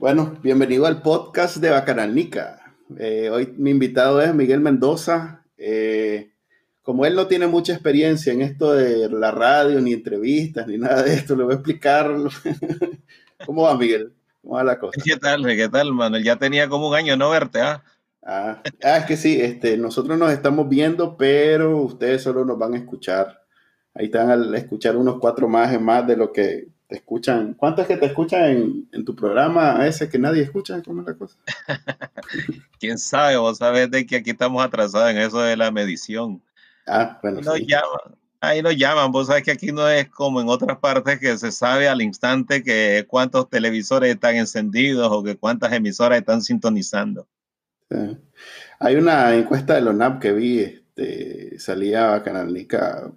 [0.00, 2.76] Bueno, bienvenido al podcast de Bacanalnica.
[3.00, 5.42] Eh, hoy mi invitado es Miguel Mendoza.
[5.56, 6.30] Eh,
[6.82, 11.02] como él no tiene mucha experiencia en esto de la radio, ni entrevistas, ni nada
[11.02, 12.14] de esto, le voy a explicar.
[13.44, 14.12] ¿Cómo va, Miguel?
[14.40, 15.00] ¿Cómo va la cosa?
[15.04, 16.22] ¿Qué tal, qué tal, Manuel?
[16.22, 17.82] Ya tenía como un año no verte, ¿ah?
[18.22, 22.74] Ah, ah, es que sí, este, nosotros nos estamos viendo, pero ustedes solo nos van
[22.74, 23.42] a escuchar.
[23.94, 27.54] Ahí están al escuchar unos cuatro más más de lo que te escuchan.
[27.54, 30.82] ¿Cuántas que te escuchan en, tu programa ese que nadie escucha?
[30.82, 31.36] ¿Cómo es la cosa?
[32.80, 33.36] ¿Quién sabe?
[33.36, 36.42] Vos sabés de que aquí estamos atrasados en eso de la medición.
[36.86, 37.42] Ah, bueno.
[37.42, 39.12] Nos llaman, ahí nos llaman.
[39.12, 42.62] Vos sabés que aquí no es como en otras partes que se sabe al instante
[42.62, 47.28] que cuántos televisores están encendidos o que cuántas emisoras están sintonizando.
[48.80, 53.12] Hay una encuesta de LONAP que vi, este, salía Canalica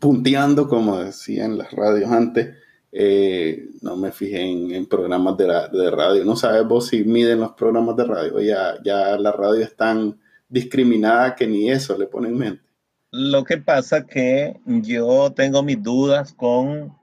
[0.00, 2.56] punteando, como decían las radios antes,
[2.98, 5.46] eh, no me fijé en, programas de,
[5.90, 6.24] radio.
[6.24, 8.40] No sabes vos si miden los programas de radio.
[8.40, 12.62] Ya, ya la radio es tan discriminada que ni eso le pone en mente.
[13.10, 16.96] Lo que pasa que yo tengo mis dudas con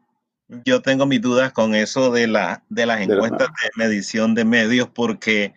[0.66, 4.90] yo tengo mis dudas con eso de la de las encuestas de, medición de medios
[4.90, 5.54] porque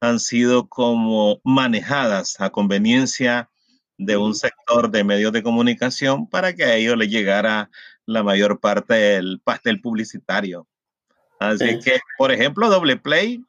[0.00, 3.50] han sido como manejadas a conveniencia
[3.98, 7.70] de un sector de medios de comunicación para que a ellos les llegara
[8.10, 10.66] la mayor parte del pastel publicitario.
[11.38, 13.42] Así que, por ejemplo, Doble Play,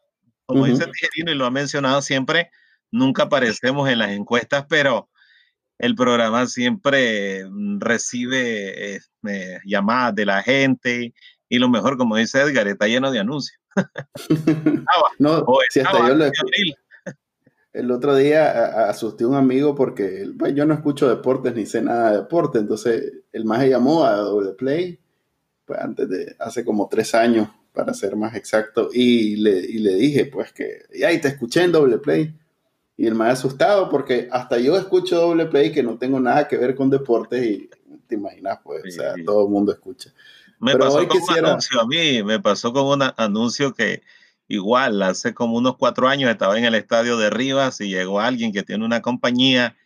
[0.45, 2.51] como dice Tijerino y lo ha mencionado siempre,
[2.91, 5.09] nunca aparecemos en las encuestas, pero
[5.79, 11.13] el programa siempre mm, recibe este, llamadas de la gente
[11.49, 13.59] y lo mejor, como dice Edgar, está lleno de anuncios.
[15.19, 16.29] no, si hasta yo
[17.73, 21.81] el otro día asusté a un amigo porque pues, yo no escucho deportes ni sé
[21.81, 24.99] nada de deporte, entonces el más llamó a Doble Play,
[25.65, 30.25] pues antes de, hace como tres años, para ser más exacto, y le, le dije,
[30.25, 32.35] pues que, y ahí te escuché en Doble Play.
[32.97, 36.57] Y el más asustado porque hasta yo escucho Doble Play que no tengo nada que
[36.57, 37.69] ver con deportes y
[38.05, 40.13] te imaginas, pues, o sea, todo el mundo escucha.
[40.59, 44.03] Me pasó con un anuncio a mí, me pasó con un anuncio que
[44.51, 48.51] Igual, hace como unos cuatro años estaba en el estadio de Rivas y llegó alguien
[48.51, 49.77] que tiene una compañía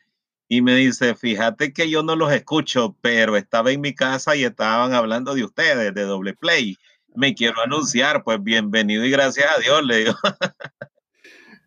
[0.49, 4.43] y me dice, fíjate que yo no los escucho, pero estaba en mi casa y
[4.43, 6.77] estaban hablando de ustedes, de doble play.
[7.13, 10.15] Me quiero anunciar, pues bienvenido y gracias a Dios, le digo.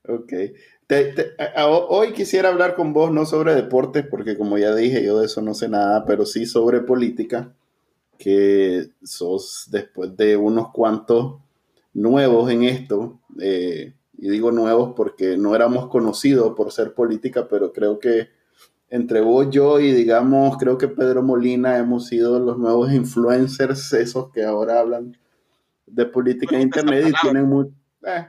[0.09, 0.33] ok.
[1.89, 5.41] hoy quisiera hablar con vos no sobre deportes, porque como ya dije, yo de eso
[5.41, 7.53] no sé nada, pero sí sobre política,
[8.19, 11.37] que sos después de unos cuantos
[11.93, 17.73] nuevos en esto, eh, y digo nuevos porque no éramos conocidos por ser política, pero
[17.73, 18.29] creo que
[18.91, 24.33] entre vos, yo y digamos, creo que Pedro Molina hemos sido los nuevos influencers, esos
[24.33, 25.17] que ahora hablan
[25.87, 27.67] de política en internet y tienen muy...
[28.05, 28.27] Eh,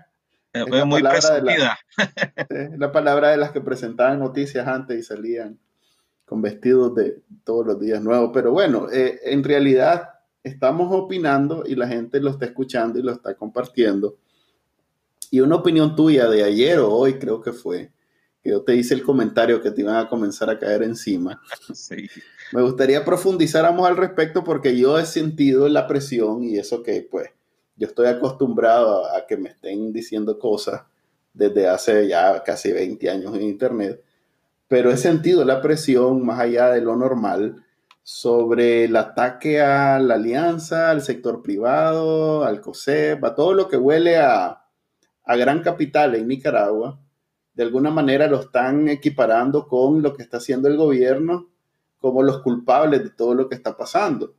[0.51, 1.13] es muy la,
[2.77, 5.59] la palabra de las que presentaban noticias antes y salían
[6.25, 8.31] con vestidos de todos los días nuevos.
[8.33, 10.09] Pero bueno, eh, en realidad
[10.43, 14.17] estamos opinando y la gente lo está escuchando y lo está compartiendo.
[15.31, 17.91] Y una opinión tuya de ayer o hoy creo que fue,
[18.41, 21.41] que yo te hice el comentario que te iban a comenzar a caer encima.
[22.53, 27.29] Me gustaría profundizáramos al respecto porque yo he sentido la presión y eso que pues
[27.75, 30.81] yo estoy acostumbrado a, a que me estén diciendo cosas
[31.33, 34.03] desde hace ya casi 20 años en Internet,
[34.67, 37.63] pero he sentido la presión más allá de lo normal
[38.03, 43.77] sobre el ataque a la alianza, al sector privado, al COSEP, a todo lo que
[43.77, 44.65] huele a,
[45.25, 46.99] gran capital en Nicaragua,
[47.53, 51.49] de alguna manera lo están equiparando con lo que está haciendo el gobierno
[51.99, 54.33] como los culpables de todo lo que está pasando.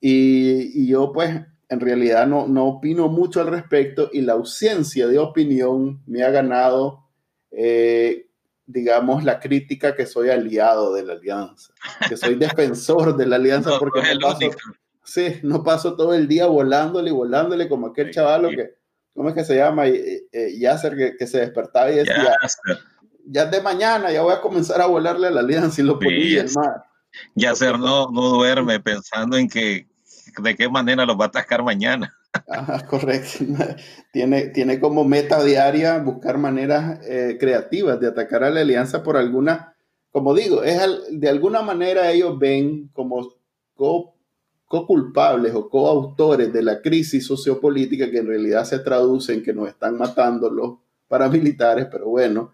[0.00, 5.18] Y, yo pues en realidad no, no, opino mucho al respecto y la ausencia de
[5.18, 7.04] opinión me ha ganado
[7.50, 8.27] eh,
[8.68, 11.72] digamos, la crítica que soy aliado de la alianza,
[12.06, 14.50] que soy defensor de la alianza porque no, paso,
[15.02, 18.74] sí, no paso todo el día volándole y volándole como aquel chaval que,
[19.14, 19.86] ¿cómo es que se llama?
[19.86, 20.28] Eh,
[20.58, 22.36] Yasser, que, que, se despertaba y decía,
[23.24, 26.42] ya de mañana ya voy a comenzar a volarle a la alianza y lo ponía
[26.42, 26.84] el mar.
[27.34, 29.88] Yasser no, no duerme pensando en que
[30.42, 32.14] de qué manera los va a atacar mañana.
[32.88, 33.44] Correcto.
[34.12, 39.16] Tiene, tiene como meta diaria buscar maneras eh, creativas de atacar a la alianza por
[39.16, 39.76] alguna,
[40.10, 40.80] como digo, es
[41.10, 43.34] de alguna manera ellos ven como
[43.74, 49.68] co-culpables o coautores de la crisis sociopolítica que en realidad se traduce en que nos
[49.68, 52.52] están matando los paramilitares, pero bueno,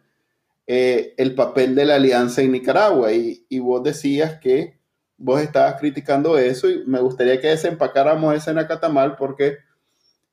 [0.66, 3.12] eh, el papel de la alianza en Nicaragua.
[3.12, 4.78] Y, y vos decías que
[5.16, 9.58] vos estabas criticando eso y me gustaría que desempacáramos ese Nacatamal porque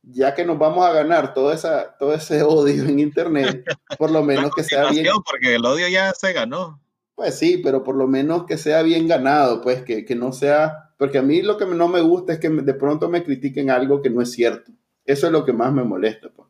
[0.03, 3.63] ya que nos vamos a ganar todo, esa, todo ese odio en Internet,
[3.97, 5.07] por lo menos que sea bien.
[5.25, 6.79] Porque el odio ya se ganó.
[7.15, 10.91] Pues sí, pero por lo menos que sea bien ganado, pues que, que no sea,
[10.97, 14.01] porque a mí lo que no me gusta es que de pronto me critiquen algo
[14.01, 14.71] que no es cierto.
[15.05, 16.29] Eso es lo que más me molesta.
[16.29, 16.47] Pues.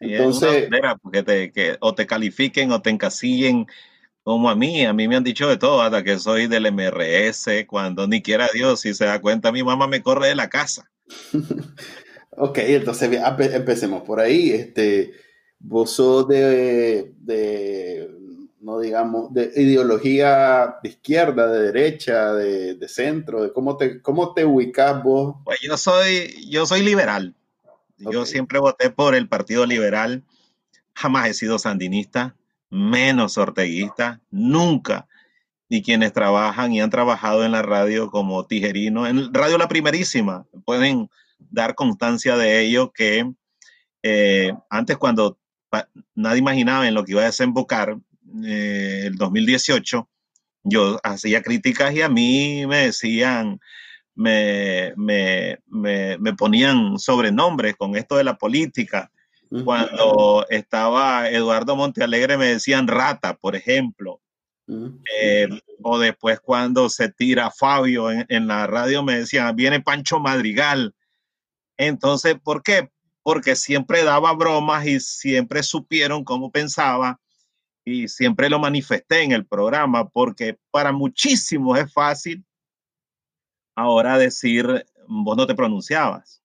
[0.00, 0.68] Entonces,
[1.02, 3.66] porque te, que, o te califiquen o te encasillen
[4.22, 7.66] como a mí, a mí me han dicho de todo, hasta que soy del MRS,
[7.66, 10.90] cuando ni quiera Dios, si se da cuenta, mi mamá me corre de la casa.
[12.36, 13.18] ok, entonces
[13.52, 14.50] empecemos por ahí.
[14.50, 15.12] Este,
[15.58, 17.14] vos sos de,
[18.60, 24.44] no digamos, de ideología de izquierda, de derecha, de, centro, de cómo te, cómo te
[24.44, 25.36] ubicas vos.
[25.44, 27.34] Pues yo soy, yo soy liberal.
[27.96, 30.24] Yo siempre voté por el Partido Liberal.
[30.94, 32.36] Jamás he sido sandinista
[32.74, 35.06] menos orteguista, nunca.
[35.68, 40.46] Y quienes trabajan y han trabajado en la radio como tijerino, en radio la primerísima,
[40.64, 41.08] pueden
[41.50, 43.30] dar constancia de ello que
[44.02, 45.38] eh, antes cuando
[46.14, 47.96] nadie imaginaba en lo que iba a desembocar
[48.44, 50.08] eh, el 2018,
[50.64, 53.60] yo hacía críticas y a mí me decían,
[54.14, 59.10] me, me, me, me ponían sobrenombres con esto de la política
[59.62, 64.20] cuando estaba Eduardo Montealegre me decían rata, por ejemplo.
[64.66, 65.46] Eh,
[65.82, 70.94] o después cuando se tira Fabio en, la radio me decían, viene Pancho Madrigal.
[71.76, 72.90] Entonces, ¿por qué?
[73.22, 77.20] Porque siempre daba bromas y siempre supieron cómo pensaba
[77.84, 82.44] y siempre lo manifesté en el programa, porque para muchísimos es fácil
[83.76, 86.42] ahora decir, vos no te pronunciabas,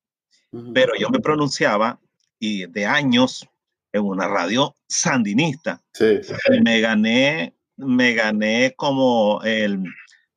[0.74, 2.00] pero yo me pronunciaba
[2.40, 3.48] y de años
[3.94, 5.82] en una radio sandinista.
[5.94, 6.20] Sí.
[6.64, 9.84] Me gané, me gané como el,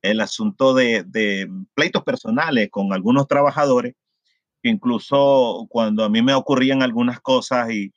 [0.02, 3.94] el asunto de, de, pleitos personales con algunos trabajadores,
[4.62, 7.92] incluso cuando a mí me ocurrían algunas cosas y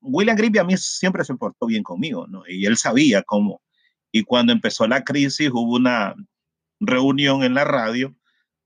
[0.00, 2.42] William Grippi a mí siempre se portó bien conmigo, ¿no?
[2.48, 3.60] Y él sabía cómo.
[4.12, 6.14] Y cuando empezó la crisis hubo una
[6.80, 8.14] reunión en la radio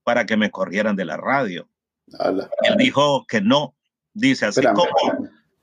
[0.03, 1.67] para que me corrieran de la radio.
[2.63, 3.75] Él dijo que no,
[4.13, 4.85] Dice así como...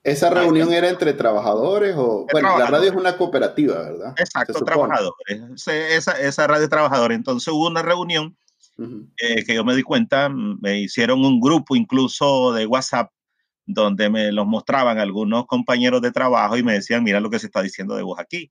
[0.05, 2.27] ¿Esa reunión era entre trabajadores o...?
[2.33, 4.15] Bueno, la radio es una cooperativa, ¿verdad?
[4.17, 5.67] Exacto, trabajadores.
[5.67, 7.17] Esa, esa radio de trabajadores.
[7.17, 8.37] Entonces hubo una reunión
[8.79, 13.11] eh, que yo me di cuenta, me hicieron un grupo incluso de WhatsApp
[13.67, 17.47] donde me los mostraban algunos compañeros de trabajo y me decían, mira lo que se
[17.47, 18.51] está diciendo de vos aquí.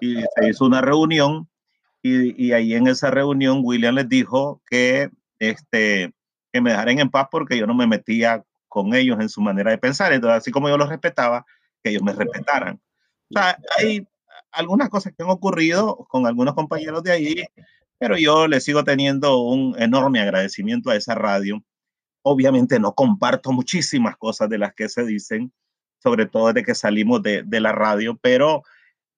[0.00, 1.48] Y se hizo una reunión
[2.02, 6.12] y, y ahí en esa reunión William les dijo que, este,
[6.52, 9.70] que me dejaran en paz porque yo no me metía con ellos en su manera
[9.70, 10.12] de pensar.
[10.12, 11.44] Entonces, así como yo los respetaba,
[11.82, 12.80] que ellos me respetaran.
[13.30, 14.06] O sea, hay
[14.52, 17.44] algunas cosas que han ocurrido con algunos compañeros de ahí,
[17.98, 21.62] pero yo le sigo teniendo un enorme agradecimiento a esa radio.
[22.22, 25.52] Obviamente no comparto muchísimas cosas de las que se dicen,
[26.02, 28.62] sobre todo desde que salimos de, de la radio, pero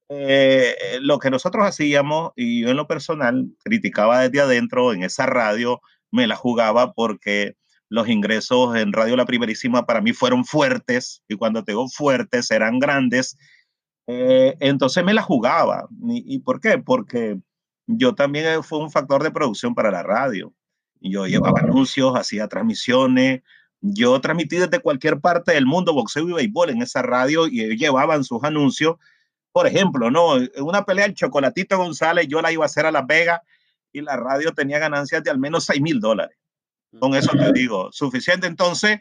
[0.09, 5.27] eh, lo que nosotros hacíamos, y yo en lo personal criticaba desde adentro en esa
[5.27, 5.81] radio,
[6.13, 7.57] me la jugaba porque
[7.89, 12.51] los ingresos en Radio La Primerísima para mí fueron fuertes, y cuando te digo fuertes,
[12.51, 13.37] eran grandes.
[14.07, 15.89] Eh, entonces me la jugaba.
[16.09, 16.79] ¿Y, por qué?
[16.79, 17.39] Porque
[17.87, 20.53] yo también fue un factor de producción para la radio.
[21.01, 23.43] Yo llevaba anuncios, hacía transmisiones.
[23.81, 27.79] Yo transmití desde cualquier parte del mundo boxeo y béisbol en esa radio y ellos
[27.79, 28.97] llevaban sus anuncios.
[29.53, 30.35] Por ejemplo, ¿no?
[30.59, 33.41] Una pelea el Chocolatito González, yo la iba a hacer a Las Vegas
[33.93, 36.37] y la radio tenía ganancias de al menos 6 mil dólares.
[36.99, 38.47] Con eso te digo, suficiente.
[38.47, 38.99] Entonces,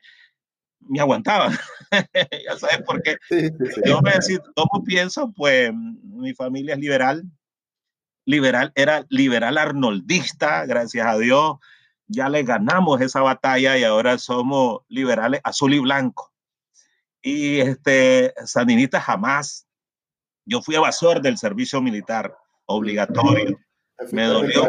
[0.79, 1.51] me aguantaba.
[2.45, 3.17] ya sabes por qué.
[3.85, 5.31] Yo me decía, ¿cómo pienso?
[5.35, 7.23] Pues mi familia es liberal.
[8.25, 11.57] Liberal, era liberal arnoldista, gracias a Dios.
[12.07, 16.31] Ya le ganamos esa batalla y ahora somos liberales azul y blanco.
[17.21, 19.67] Y este, sandinista jamás.
[20.45, 23.57] Yo fui evasor del servicio militar obligatorio.
[24.11, 24.67] Me dolió.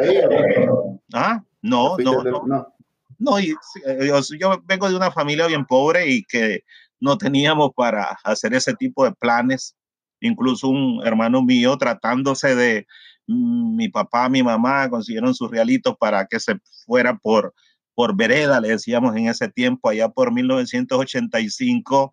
[1.13, 1.43] ¿Ah?
[1.61, 2.77] No, no, no.
[3.19, 3.55] No, eh,
[4.39, 6.65] yo, vengo de una familia bien pobre y que
[7.01, 9.77] no teníamos para hacer ese tipo de planes.
[10.21, 12.87] Incluso un hermano mío tratándose de
[13.27, 17.55] mi papá, mi mamá consiguieron sus realitos para que se fuera por,
[17.95, 22.13] por vereda, le decíamos en ese tiempo, allá por 1985.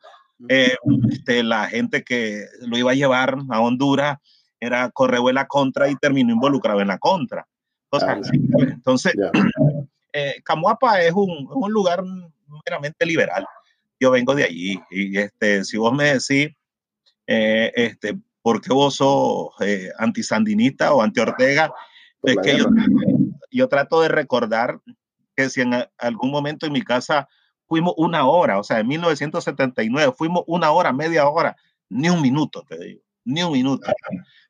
[0.49, 0.75] Eh,
[1.11, 4.17] este, la gente que lo iba a llevar a Honduras
[4.59, 7.47] era Correhuela contra y terminó involucrado en la contra.
[8.57, 9.13] Entonces,
[10.13, 12.03] eh, Camuapa es un, un, lugar
[12.65, 13.45] meramente liberal.
[13.99, 16.55] Yo vengo de allí y este, si vos me decís,
[17.27, 21.73] eh, este, ¿por qué vos sos eh, antisandinista o anti-Ortega?
[22.21, 22.63] Es que
[23.49, 24.79] yo, trato de recordar
[25.35, 27.27] que si en algún momento en mi casa
[27.67, 31.55] fuimos una hora, o sea, en 1979 fuimos una hora, media hora,
[31.89, 33.91] ni un minuto, te digo, ni un minuto.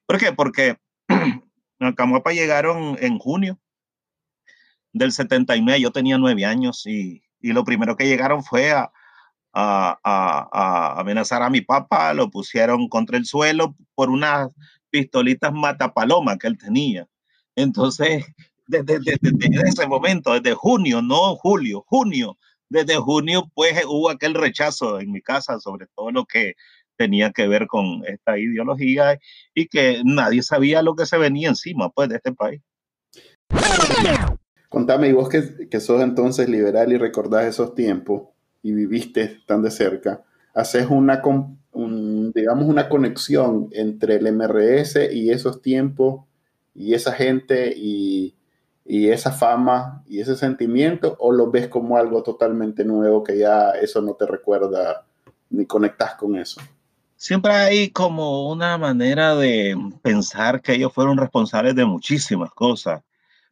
[0.06, 0.34] ¿Por qué?
[0.34, 0.78] Porque
[1.80, 3.60] a Camuapa llegaron en junio
[4.92, 8.92] del 79, yo tenía nueve años y, lo primero que llegaron fue a,
[9.54, 14.50] a, amenazar a mi papá, lo pusieron contra el suelo por unas
[14.90, 17.08] pistolitas matapaloma que él tenía.
[17.56, 18.26] Entonces,
[18.68, 19.00] desde,
[19.66, 22.38] ese momento, desde junio, no julio, junio,
[22.70, 26.56] desde junio, pues hubo aquel rechazo en mi casa sobre todo lo que
[26.96, 29.20] tenía que ver con esta ideología
[29.54, 32.62] y que nadie sabía lo que se venía encima, pues, de este país.
[34.70, 38.33] Contame, y vos que, que sos entonces liberal y recordás esos tiempos
[38.63, 40.24] y viviste tan de cerca,
[40.55, 41.22] haces una,
[42.34, 46.25] digamos, una conexión entre el MRS y esos tiempos
[46.74, 48.36] y esa gente y,
[48.86, 53.72] y esa fama y ese sentimiento o lo ves como algo totalmente nuevo que ya
[53.72, 55.05] eso no te recuerda
[55.50, 56.62] ni conectas con eso?
[57.15, 63.01] Siempre hay como una manera de pensar que ellos fueron responsables de muchísimas cosas.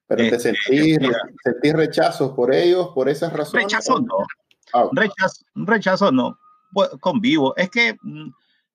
[0.08, 0.98] Pero te este, sentís,
[1.42, 3.66] sentís rechazos por ellos, por esas razones.
[3.66, 4.26] Rechazo no.
[4.74, 6.38] Ah, rechazo, rechazo no.
[6.74, 7.56] Pues, convivo.
[7.58, 8.30] Es que mm,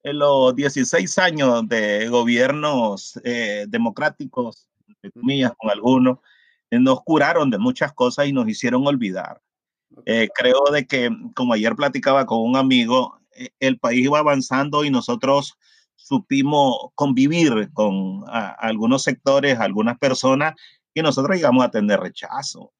[0.04, 6.18] en los 16 años de gobiernos eh, democráticos, entre comillas, con algunos,
[6.70, 9.40] eh, nos curaron de muchas cosas y nos hicieron olvidar.
[10.04, 14.84] Eh, creo de que, como ayer platicaba con un amigo, eh, el país iba avanzando
[14.84, 15.56] y nosotros
[15.94, 20.54] supimos convivir con algunos sectores, algunas personas,
[20.92, 22.72] y nosotros llegamos a tener rechazo.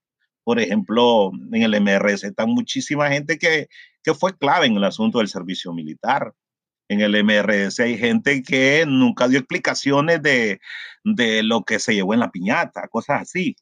[0.47, 3.67] Por ejemplo, en el MRS está muchísima gente que,
[4.05, 6.35] que fue clave en el asunto del servicio militar.
[6.89, 10.61] En el MRS hay gente que nunca dio explicaciones de,
[11.03, 13.57] de lo que se llevó en la piñata, cosas así.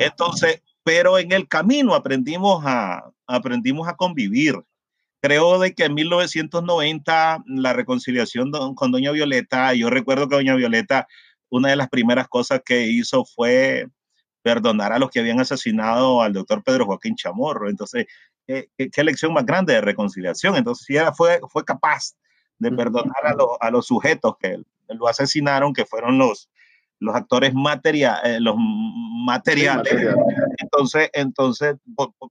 [0.00, 4.56] Entonces, pero en el camino aprendimos a, aprendimos a convivir.
[5.22, 11.06] Creo de que en 1990 la reconciliación con doña Violeta, yo recuerdo que doña Violeta,
[11.48, 13.86] una de las primeras cosas que hizo fue
[14.42, 17.68] perdonar a los que habían asesinado al doctor Pedro Joaquín Chamorro.
[17.68, 18.06] Entonces,
[18.46, 20.56] ¿qué, qué, elección más grande de reconciliación?
[20.56, 22.14] Entonces, si ella fue, fue capaz
[22.58, 26.48] de perdonar a, a los sujetos que lo asesinaron, que fueron los,
[27.00, 29.92] los actores materia, eh, los materiales.
[30.58, 31.76] Entonces, entonces,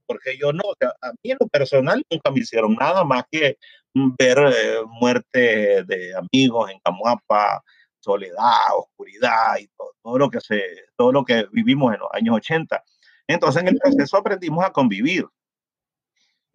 [0.05, 0.63] porque yo no,
[1.01, 3.57] a mí en lo personal nunca me hicieron nada más que
[3.93, 7.63] ver eh, muerte de amigos en Camuapa,
[8.07, 10.63] soledad, oscuridad y todo, todo, lo que se,
[10.95, 12.81] todo lo que vivimos en los años 80.
[13.27, 15.25] Entonces, en el proceso aprendimos a convivir.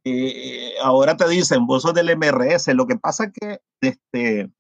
[0.03, 4.51] y ahora te dicen, vos sos del MRS, lo que pasa es que este,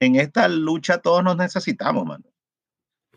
[0.00, 2.24] en esta lucha todos nos necesitamos, mano.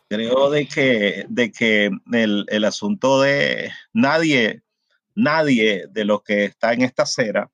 [0.09, 4.63] Creo de que, de que el, el asunto de nadie,
[5.15, 7.49] nadie de los que está en esta acera,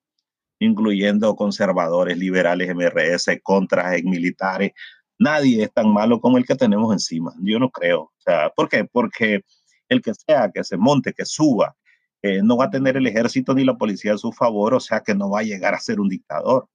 [0.59, 4.71] incluyendo conservadores, liberales, MRS, contras, militares,
[5.19, 7.33] nadie es tan malo como el que tenemos encima.
[7.41, 8.01] Yo no creo.
[8.01, 8.85] O sea, ¿Por qué?
[8.85, 9.41] Porque
[9.89, 11.75] el que sea, que se monte, que suba,
[12.21, 15.01] eh, no va a tener el ejército ni la policía a su favor, o sea
[15.01, 16.67] que no va a llegar a ser un dictador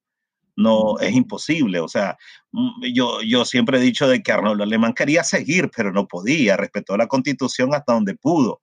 [0.57, 1.81] no es imposible.
[1.81, 2.17] O sea,
[2.53, 6.57] mm, yo, yo siempre he dicho de que Arnoldo Alemán quería seguir, pero no podía,
[6.57, 8.61] respetó la constitución hasta donde pudo.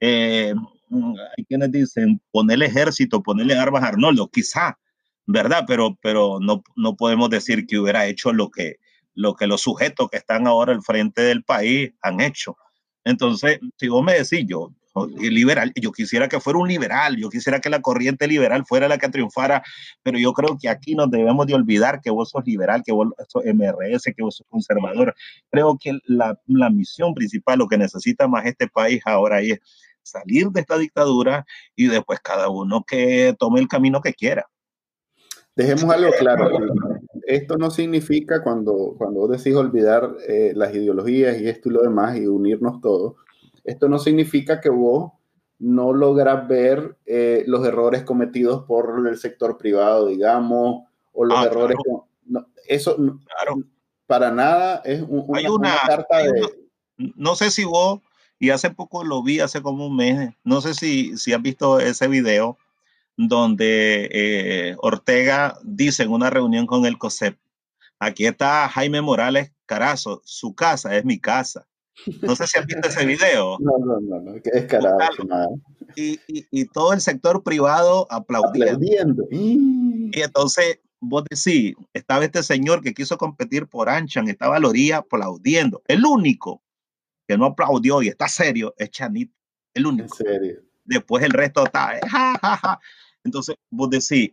[0.00, 0.54] Eh,
[0.88, 4.78] mm, hay quienes dicen ponerle ejército, ponerle armas a Arnoldo, quizá,
[5.26, 5.64] ¿verdad?
[5.66, 8.76] Pero, pero no, no podemos decir que hubiera hecho lo que,
[9.20, 12.56] lo que los sujetos que están ahora al frente del país han hecho.
[13.04, 14.72] Entonces, si vos me decís, yo,
[15.18, 15.72] liberal.
[15.76, 19.08] Yo quisiera que fuera un liberal, yo quisiera que la corriente liberal fuera la que
[19.08, 19.62] triunfara,
[20.02, 23.08] pero yo creo que aquí nos debemos de olvidar que vos sos liberal, que vos
[23.28, 25.14] sos MRS, que vos sos conservador.
[25.50, 29.60] Creo que la, la misión principal, lo que necesita más este país ahora es
[30.02, 31.44] salir de esta dictadura
[31.76, 34.46] y después cada uno que tome el camino que quiera.
[35.54, 36.48] Dejemos algo claro.
[37.30, 41.82] Esto no significa cuando, cuando vos decís olvidar eh, las ideologías y esto y lo
[41.82, 43.14] demás y unirnos todos,
[43.62, 45.12] esto no significa que vos
[45.60, 50.82] no logras ver eh, los errores cometidos por el sector privado, digamos,
[51.12, 51.76] o los ah, errores.
[52.66, 52.96] eso
[54.06, 56.68] para nada es una, carta de.
[56.96, 58.00] no sé si vos,
[58.40, 61.78] y hace poco lo vi, hace como un mes, no sé si, si has visto
[61.78, 62.58] ese video
[63.28, 67.38] donde eh, Ortega dice en una reunión con el COSEP:
[67.98, 71.66] aquí está Jaime Morales Carazo, su casa es mi casa.
[72.22, 73.58] No sé si has visto ese video.
[73.60, 74.34] No, no, no, no.
[74.36, 75.24] es carajo.
[75.96, 78.72] Y, y, y, todo el sector privado aplaudiendo.
[78.72, 79.26] aplaudiendo.
[79.30, 84.68] Y entonces vos decís, estaba este señor que quiso competir por Anchan, estaba a la
[84.68, 85.82] orilla aplaudiendo.
[85.86, 86.62] El único
[87.26, 89.32] que no aplaudió y está serio es Chanit.
[89.74, 90.04] El único.
[90.04, 90.62] En serio.
[90.84, 92.80] Después el resto está, ja, ja, ja.
[93.24, 94.32] Entonces, vos decís,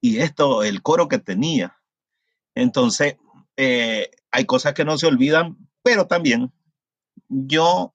[0.00, 1.76] y esto, el coro que tenía.
[2.54, 3.16] Entonces,
[3.56, 6.52] eh, hay cosas que no se olvidan, pero también
[7.28, 7.94] yo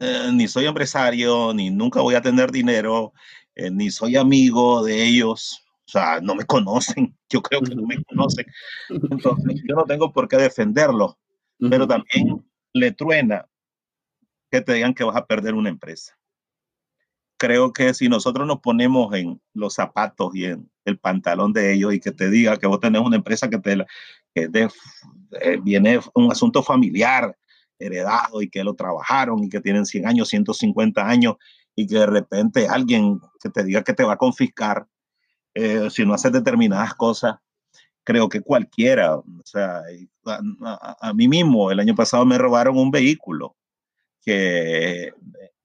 [0.00, 3.12] eh, ni soy empresario, ni nunca voy a tener dinero,
[3.54, 7.86] eh, ni soy amigo de ellos, o sea, no me conocen, yo creo que no
[7.86, 8.46] me conocen,
[8.88, 11.18] entonces yo no tengo por qué defenderlo,
[11.70, 13.46] pero también le truena
[14.50, 16.18] que te digan que vas a perder una empresa.
[17.42, 21.92] Creo que si nosotros nos ponemos en los zapatos y en el pantalón de ellos
[21.92, 23.84] y que te diga que vos tenés una empresa que te
[24.32, 24.70] que de,
[25.40, 27.36] eh, viene un asunto familiar
[27.80, 31.34] heredado y que lo trabajaron y que tienen 100 años, 150 años
[31.74, 34.86] y que de repente alguien que te diga que te va a confiscar
[35.54, 37.38] eh, si no haces determinadas cosas,
[38.04, 39.82] creo que cualquiera, o sea,
[41.00, 43.56] a, mí mismo el año pasado me robaron un vehículo
[44.20, 45.12] que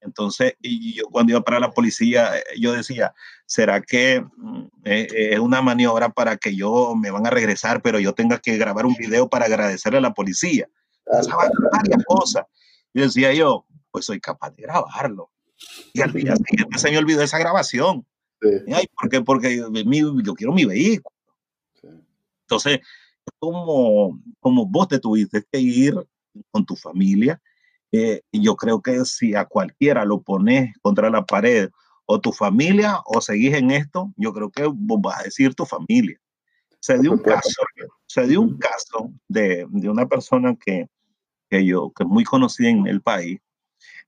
[0.00, 3.14] entonces y yo cuando iba para la policía yo decía,
[3.46, 7.98] ¿será que mm, eh, es una maniobra para que yo me van a regresar, pero
[7.98, 10.68] yo tenga que grabar un video para agradecerle a la policía?
[11.72, 12.44] varias cosas.
[12.92, 15.30] Y decía yo, pues soy capaz de grabarlo.
[15.92, 18.06] Y al día siguiente se me olvidó esa grabación.
[18.72, 19.20] Ay, ¿por qué?
[19.20, 19.70] Porque yo,
[20.34, 21.16] quiero mi vehículo.
[22.42, 22.80] Entonces,
[23.38, 25.94] como, como vos te tuviste que ir
[26.50, 27.40] con tu familia,
[27.92, 31.70] eh, yo creo que si a cualquiera lo pones contra la pared,
[32.10, 35.66] o tu familia, o seguís en esto, yo creo que vos vas a decir tu
[35.66, 36.18] familia.
[36.80, 37.62] Se dio un caso,
[38.06, 40.88] se dio un caso de, de una persona que,
[41.50, 43.40] que yo, que es muy conocida en el país,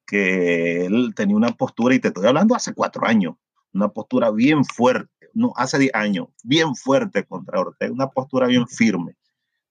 [0.07, 3.35] que él tenía una postura, y te estoy hablando hace cuatro años,
[3.75, 8.67] una postura bien fuerte, no, hace diez años, bien fuerte contra Ortega, una postura bien
[8.67, 9.15] firme.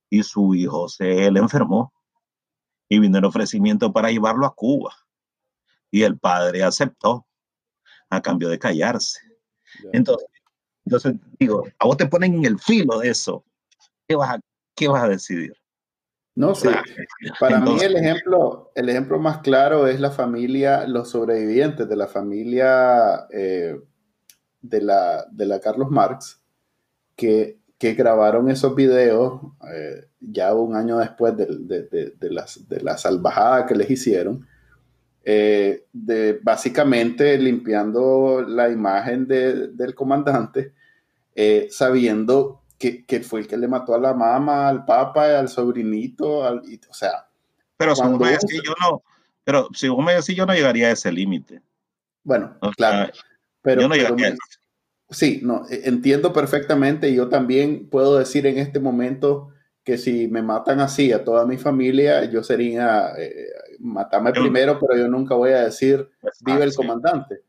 [0.08, 1.94] Y su hijo se le enfermó
[2.90, 4.94] y vino el ofrecimiento para llevarlo a Cuba.
[5.92, 7.26] Y el padre aceptó
[8.10, 9.20] a cambio de callarse.
[9.94, 10.28] Entonces,
[10.86, 13.46] entonces, digo, a vos te ponen en el filo de eso.
[14.08, 14.40] ¿Qué vas a,
[14.76, 15.54] qué vas a decidir?
[16.34, 16.70] No, sí.
[17.40, 22.08] Para mí el ejemplo, el ejemplo más claro es la familia, los sobrevivientes de la
[22.08, 23.80] familia eh,
[24.62, 26.42] de, la, de la Carlos Marx,
[27.16, 29.42] que, grabaron esos videos
[29.74, 34.46] eh, ya un año después de, de, la salvajada que les hicieron,
[35.24, 40.74] eh, de básicamente limpiando la imagen del comandante,
[41.70, 46.60] sabiendo que, fue el que le mató a la mamá, al papá, al sobrinito, al,
[46.90, 47.28] o sea.
[47.78, 49.04] Pero si vos me decís, yo no,
[49.44, 51.62] pero si vos me decís, yo no llegaría a ese límite.
[52.24, 53.12] Bueno, claro.
[53.62, 54.36] pero, yo no llegaría
[55.10, 57.14] Sí, no, e, entiendo perfectamente.
[57.14, 59.50] Yo también puedo decir en este momento
[59.84, 63.48] que si me matan así a toda mi familia, yo sería, eh,
[63.80, 66.08] matame primero, pero yo nunca voy a decir,
[66.42, 67.42] vive el comandante.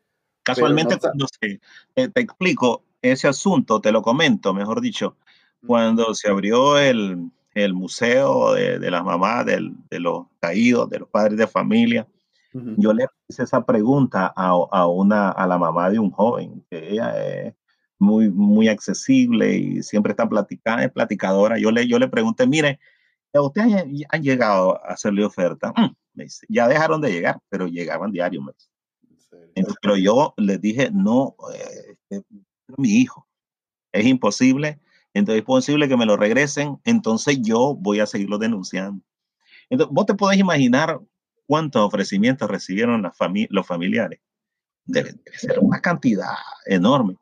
[0.42, 1.60] Casualmente, no, sé,
[1.96, 5.16] eh, te explico, ese asunto, te lo comento, mejor dicho,
[5.66, 11.08] cuando se abrió el, el museo de, de, las mamás, de los caídos, de los
[11.08, 12.06] padres de familia,
[12.52, 16.92] yo le hice esa pregunta a, a, una, a la mamá de un joven, que
[16.92, 17.54] ella es
[17.98, 21.58] muy, muy accesible y siempre está platicando, es platicadora.
[21.58, 22.80] Yo le, yo le pregunté, mire,
[23.32, 25.72] ¿ustedes han, han llegado a hacerle oferta?
[25.76, 28.44] Mm, me dice, ya dejaron de llegar, pero llegaban diarios.
[29.80, 31.36] pero yo les dije, no,
[32.10, 32.22] eh,
[32.76, 33.26] mi hijo.
[33.92, 34.80] Es imposible,
[35.14, 39.02] entonces es posible que me lo regresen, entonces yo voy a seguirlo denunciando.
[39.68, 41.00] Entonces, vos te podés imaginar
[41.50, 43.16] cuántos ofrecimientos recibieron las
[43.48, 44.20] los familiares.
[44.84, 47.16] Debe, ser una cantidad enorme.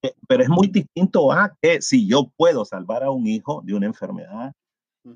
[0.00, 3.74] Eh, pero es muy distinto a que si yo puedo salvar a un hijo de
[3.74, 4.54] una enfermedad,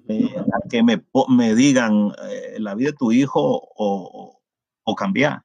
[0.06, 4.38] eh, a que me, me digan eh, la vida de tu hijo o,
[4.84, 5.40] o cambiar.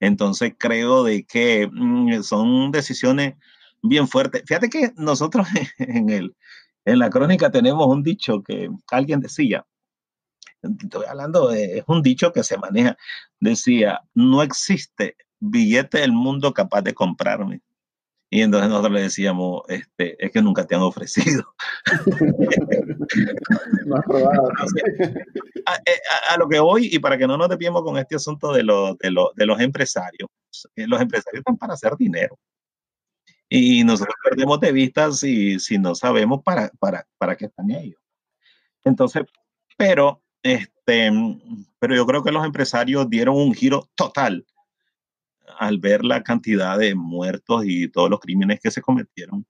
[0.00, 3.34] Entonces creo de que mm, son decisiones
[3.82, 4.42] bien fuerte.
[4.46, 5.46] Fíjate que nosotros
[5.78, 6.34] en, el,
[6.86, 9.66] en la crónica tenemos un dicho que alguien decía,
[10.80, 12.96] estoy hablando de, es un dicho que se maneja,
[13.40, 17.62] decía, no existe billete del mundo capaz de comprarme.
[18.28, 21.54] Y entonces nosotros le decíamos, este, es que nunca te han ofrecido.
[25.84, 25.98] Eh,
[26.30, 29.26] a, lo que voy, y para que no nos desviemos con este asunto de, de,
[29.34, 30.30] de los empresarios,
[30.76, 32.38] eh, los empresarios están para hacer dinero.
[33.48, 38.00] Y nosotros perdemos de vista si, si no sabemos para, para, para qué están ellos.
[38.84, 39.24] Entonces,
[39.76, 41.10] pero, este,
[41.78, 44.46] pero yo creo que los empresarios dieron un giro total
[45.58, 49.46] al ver la cantidad de muertos y todos los crímenes que se cometieron.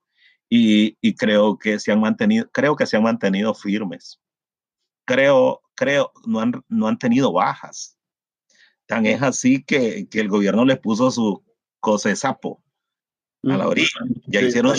[0.49, 4.21] Y, y creo que se han mantenido, creo que se han mantenido firmes.
[5.05, 7.99] Creo, creo, no han, no han tenido bajas.
[8.87, 11.45] Tan es así que, que el gobierno les puso su
[11.81, 12.63] cosa de sapo
[13.45, 14.01] a la orilla.
[14.27, 14.77] Ya hicieron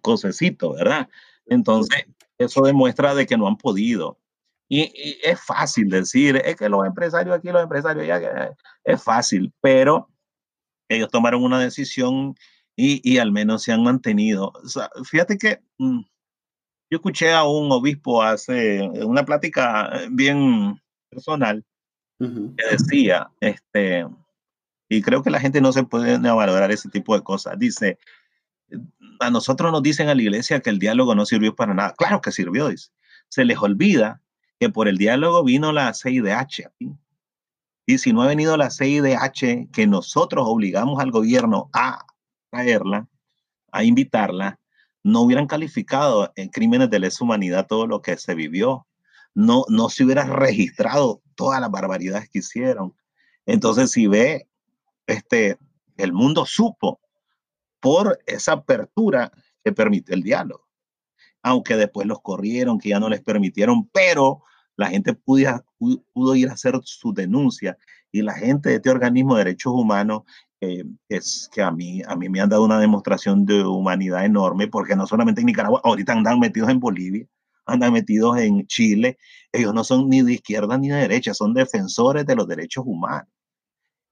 [0.00, 1.08] cosecito, ¿verdad?
[1.46, 2.04] Entonces,
[2.38, 4.18] eso demuestra de que no han podido.
[4.74, 10.08] Y, es fácil decir, es que los empresarios aquí, los empresarios ya, es fácil, pero
[10.88, 12.34] ellos tomaron una decisión
[12.74, 14.50] y, y al menos se han mantenido.
[15.04, 16.00] fíjate que mm,
[16.90, 20.80] yo escuché a un obispo hace una plática eh, bien
[21.10, 21.62] personal
[22.18, 24.06] que decía, este,
[24.88, 27.58] y creo que la gente no se puede valorar ese tipo de cosas.
[27.58, 27.98] Dice,
[29.20, 31.92] a nosotros nos dicen a la iglesia que el diálogo no sirvió para nada.
[31.98, 32.88] Claro que sirvió, dice.
[33.28, 34.22] Se les olvida
[34.62, 36.70] que por el diálogo vino la CIDH
[37.84, 42.06] Y si no ha venido la CIDH, que nosotros obligamos al gobierno a
[42.48, 43.08] traerla,
[43.72, 44.60] a invitarla,
[45.02, 48.86] no hubieran calificado en crímenes de lesa humanidad todo lo que se vivió.
[49.34, 52.94] No, no se hubiera registrado todas las barbaridades que hicieron.
[53.44, 54.48] Entonces, si ve,
[55.08, 55.58] este,
[55.96, 57.00] el mundo supo
[57.80, 59.32] por esa apertura
[59.64, 60.68] que permitió el diálogo.
[61.42, 64.44] Aunque después los corrieron, que ya no les permitieron, pero
[64.76, 67.76] la gente pudo, ir a hacer su denuncia
[68.10, 70.22] y la gente de este organismo de derechos humanos
[71.08, 74.94] es que a mí, a mí me han dado una demostración de humanidad enorme, porque
[74.94, 77.26] no solamente en Nicaragua, ahorita andan metidos en Bolivia,
[77.66, 79.18] andan metidos en Chile,
[79.50, 83.28] ellos no son ni de izquierda ni de derecha, son defensores de los derechos humanos.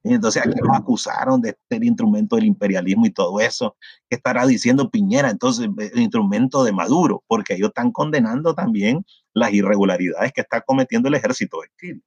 [0.02, 3.76] Entonces aquí los acusaron de ser instrumento del imperialismo y todo eso.
[4.08, 5.30] ¿Qué estará diciendo Piñera?
[5.30, 11.08] Entonces, el instrumento de Maduro, porque ellos están condenando también las irregularidades que está cometiendo
[11.08, 12.00] el ejército de Chile.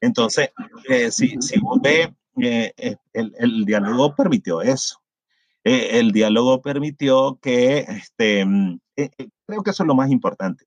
[0.00, 0.50] Entonces,
[0.88, 2.08] eh, si, si vos ves,
[2.40, 5.00] eh, eh, el, el, diálogo permitió eso.
[5.64, 8.78] el diálogo permitió que, este, mm,
[9.46, 10.64] creo que eso es lo más importante.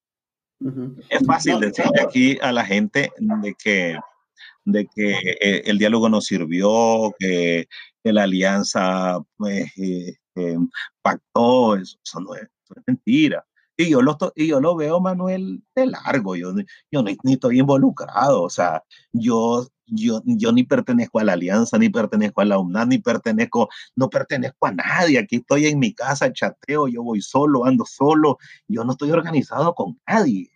[1.10, 3.98] Es fácil decirle aquí a la gente de que
[4.66, 7.68] de que eh, el diálogo no sirvió, que,
[8.04, 10.58] la alianza pues, eh, eh,
[11.02, 12.48] pactó, eso, no es,
[12.88, 13.46] mentira.
[13.78, 16.54] Y yo, lo, y yo lo veo, Manuel, de largo, yo,
[16.92, 21.90] yo ni, estoy involucrado, o sea, yo, yo, yo ni pertenezco a la alianza, ni
[21.90, 26.34] pertenezco a la UNAM, ni pertenezco, no pertenezco a nadie, aquí estoy en mi casa,
[26.34, 30.50] chateo, yo voy solo, ando solo, yo no estoy organizado con nadie.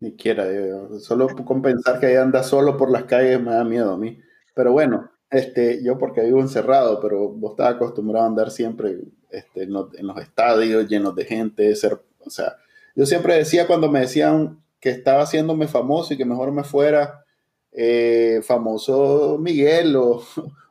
[0.00, 0.46] Ni quiera,
[0.98, 4.18] solo con pensar que ahí anda solo por las calles me da miedo a mí.
[4.54, 8.98] Pero bueno, este, yo porque vivo encerrado, pero vos estás acostumbrado a andar siempre
[9.30, 9.88] este, en, los,
[10.20, 12.56] estadios llenos de gente, ser, o sea,
[12.96, 17.24] yo siempre decía cuando me decían que estaba haciéndome famoso y que mejor me fuera
[17.70, 20.22] eh, famoso Miguel o,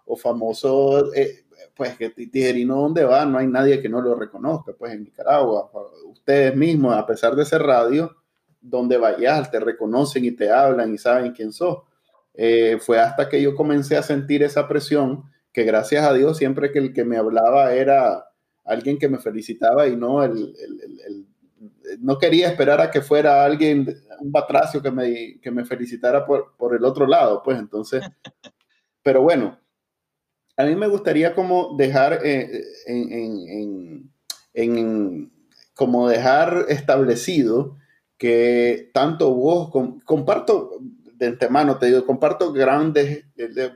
[0.06, 4.74] o famoso, eh, pues que Tijerino donde va, no hay nadie que no lo reconozca,
[4.78, 5.72] pues en Nicaragua,
[6.06, 8.14] ustedes mismos, a pesar de ser radio,
[8.62, 11.80] donde vayas, te reconocen y te hablan y saben quién sos.
[12.34, 16.72] Eh, fue hasta que yo comencé a sentir esa presión, que gracias a Dios siempre
[16.72, 18.26] que el que me hablaba era
[18.64, 20.54] alguien que me felicitaba y no el,
[22.00, 26.56] no quería esperar a que fuera alguien, un batracio que me, que me felicitara por,
[26.56, 28.04] por el otro lado, pues entonces,
[29.04, 29.60] pero bueno,
[30.56, 34.12] a mí me gustaría como dejar eh, en, en,
[34.54, 35.32] en,
[35.74, 37.78] como dejar establecido
[38.20, 39.72] que tanto vos,
[40.04, 40.78] comparto
[41.16, 43.26] de antemano, te digo, comparto grandes,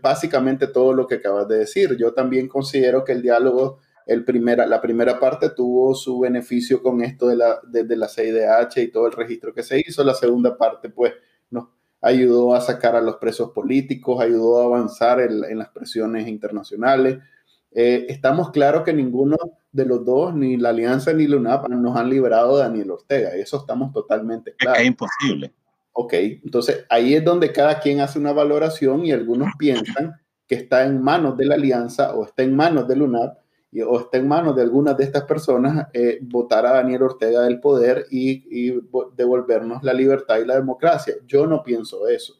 [0.02, 1.96] básicamente todo lo que acabas de decir.
[1.98, 7.02] Yo también considero que el diálogo, el primera, la primera parte tuvo su beneficio con
[7.02, 10.04] esto de la, de, la CIDH y todo el registro que se hizo.
[10.04, 11.14] La segunda parte, pues,
[11.50, 11.70] nos
[12.02, 17.18] ayudó a sacar a los presos políticos, ayudó a avanzar en, las presiones internacionales.
[17.72, 19.38] Eh, estamos claros que ninguno
[19.74, 23.36] de los dos, ni la Alianza ni la UNAP nos han liberado de Daniel Ortega.
[23.36, 24.80] Eso estamos totalmente claros.
[24.80, 25.54] Es imposible.
[25.92, 30.14] Ok, entonces ahí es donde cada quien hace una valoración y algunos piensan
[30.48, 33.38] que está en manos de la Alianza o está en manos de la UNAP
[33.72, 37.42] y, o está en manos de algunas de estas personas eh, votar a Daniel Ortega
[37.42, 38.80] del poder y, y
[39.16, 41.16] devolvernos la libertad y la democracia.
[41.26, 42.36] Yo no pienso eso.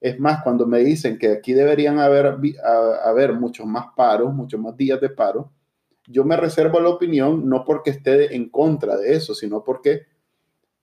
[0.00, 2.38] Es más, cuando me dicen que aquí deberían haber,
[3.04, 5.52] haber muchos más paros, muchos más días de paro,
[6.08, 10.06] yo me reservo la opinión no porque esté en contra de eso, sino porque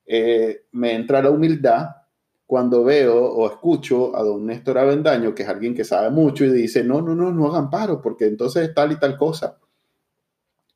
[0.06, 1.90] eh, me entra la humildad
[2.46, 6.52] cuando veo o escucho a don Néstor Avendaño, que es alguien que sabe mucho y
[6.52, 9.58] dice, no, no, no, no hagan paro, porque entonces tal y tal cosa.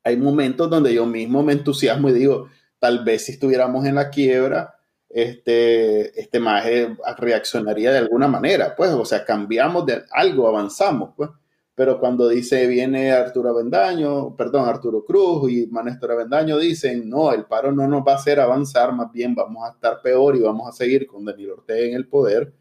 [0.02, 4.10] Hay momentos donde yo mismo me entusiasmo y digo, tal vez si estuviéramos en la
[4.10, 4.74] quiebra,
[5.08, 11.30] este, este maje reaccionaría de alguna manera, pues, o sea, cambiamos de algo, avanzamos, pues
[11.78, 17.44] pero cuando dice viene Arturo Avendaño, perdón, Arturo Cruz y Manéstor Avendaño dicen, no, el
[17.44, 20.68] paro no nos va a hacer avanzar, más bien vamos a estar peor y vamos
[20.68, 22.52] a seguir con Daniel Ortega en el poder.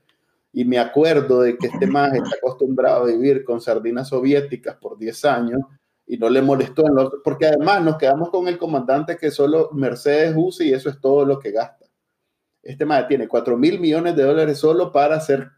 [0.54, 5.00] Y me acuerdo de que este más está acostumbrado a vivir con sardinas soviéticas por
[5.00, 5.62] 10 años
[6.06, 6.84] y no le molestó,
[7.24, 11.26] porque además nos quedamos con el comandante que solo Mercedes usa y eso es todo
[11.26, 11.88] lo que gasta.
[12.62, 15.50] Este madre tiene 4 mil millones de dólares solo para ser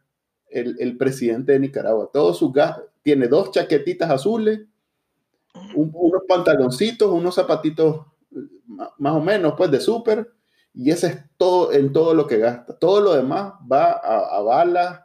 [0.50, 2.10] el, el presidente de Nicaragua.
[2.14, 4.60] Todos sus gastos, tiene dos chaquetitas azules,
[5.74, 8.06] unos pantaloncitos, unos zapatitos
[9.00, 10.32] más o menos, pues de súper,
[10.76, 12.78] y ese es todo en todo lo que gasta.
[12.78, 15.02] Todo lo demás va a, a balas,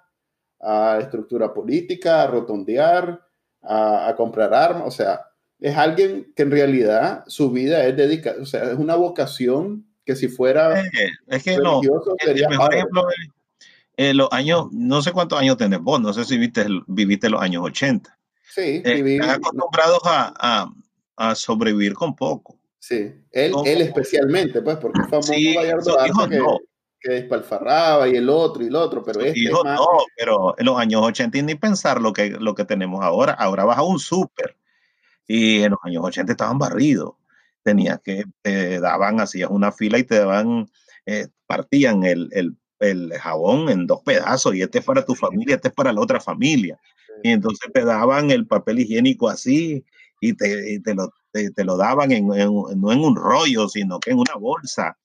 [0.61, 3.27] a estructura política, a rotondear,
[3.63, 5.23] a, a, comprar armas, o sea,
[5.59, 10.15] es alguien que en realidad su vida es dedicada, o sea, es una vocación que
[10.15, 10.91] si fuera eh,
[11.29, 11.81] es que no,
[12.23, 13.03] sería mejor ejemplo
[13.97, 17.41] eh, los años, no sé cuántos años tenés vos, no sé si viste, viviste los
[17.41, 18.19] años 80.
[18.55, 20.73] Sí, eh, viví, están acostumbrados a, a,
[21.17, 22.59] a, sobrevivir con poco.
[22.79, 25.97] Sí, él, él especialmente, pues, porque fue famoso sí, Gallardo
[26.29, 26.59] que, no.
[27.01, 29.79] que despalfarraba y el otro y el otro, pero este hijos más...
[29.79, 33.33] no, pero en los años 80 ni pensar lo que, lo que tenemos ahora.
[33.33, 34.57] Ahora vas a un súper
[35.27, 37.15] y en los años 80 estaban barridos.
[37.63, 40.71] Tenías que, te daban, hacías una fila y te daban,
[41.07, 45.57] eh, partían el, el, el, jabón en dos pedazos y este es para tu familia,
[45.57, 46.79] este es para la otra familia.
[47.23, 49.85] Y entonces te daban el papel higiénico así
[50.21, 53.69] y te, y te, lo, te, te, lo daban en, en, no en un rollo,
[53.69, 54.97] sino que en una bolsa.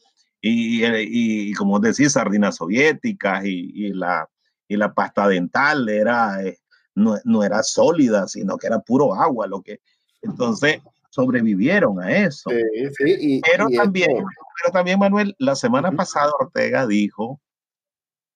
[0.41, 4.27] Y, y, y como decís, sardinas soviéticas y, y, la,
[4.67, 6.58] y la pasta dental era, eh,
[6.95, 9.47] no, no era sólida, sino que era puro agua.
[9.47, 9.79] Lo que,
[10.21, 12.49] entonces sobrevivieron a eso.
[12.49, 12.58] Sí,
[12.97, 14.23] sí, y, pero, también, esto...
[14.62, 15.97] pero también, Manuel, la semana uh -huh.
[15.97, 17.39] pasada Ortega dijo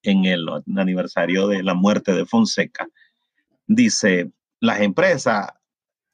[0.04, 2.88] en el aniversario de la muerte de Fonseca,
[3.66, 5.50] dice, las empresas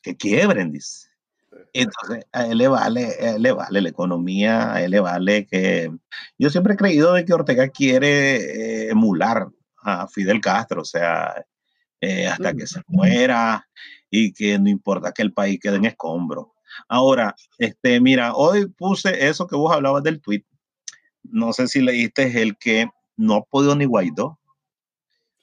[0.02, 1.10] que quiebren, dice.
[1.74, 5.46] Entonces, a él le vale, a él le vale la economía, a él le vale
[5.46, 5.92] que...
[6.38, 9.48] Yo siempre he creído de que Ortega quiere eh, emular
[9.82, 11.46] a Fidel Castro, o sea,
[12.02, 13.68] eh, hasta que se muera
[14.10, 16.54] y que no importa que el país quede en escombro.
[16.88, 20.44] Ahora, este, mira, hoy puse eso que vos hablabas del tweet.
[21.24, 24.40] No sé si leíste el que no ha podido ni Guaidó.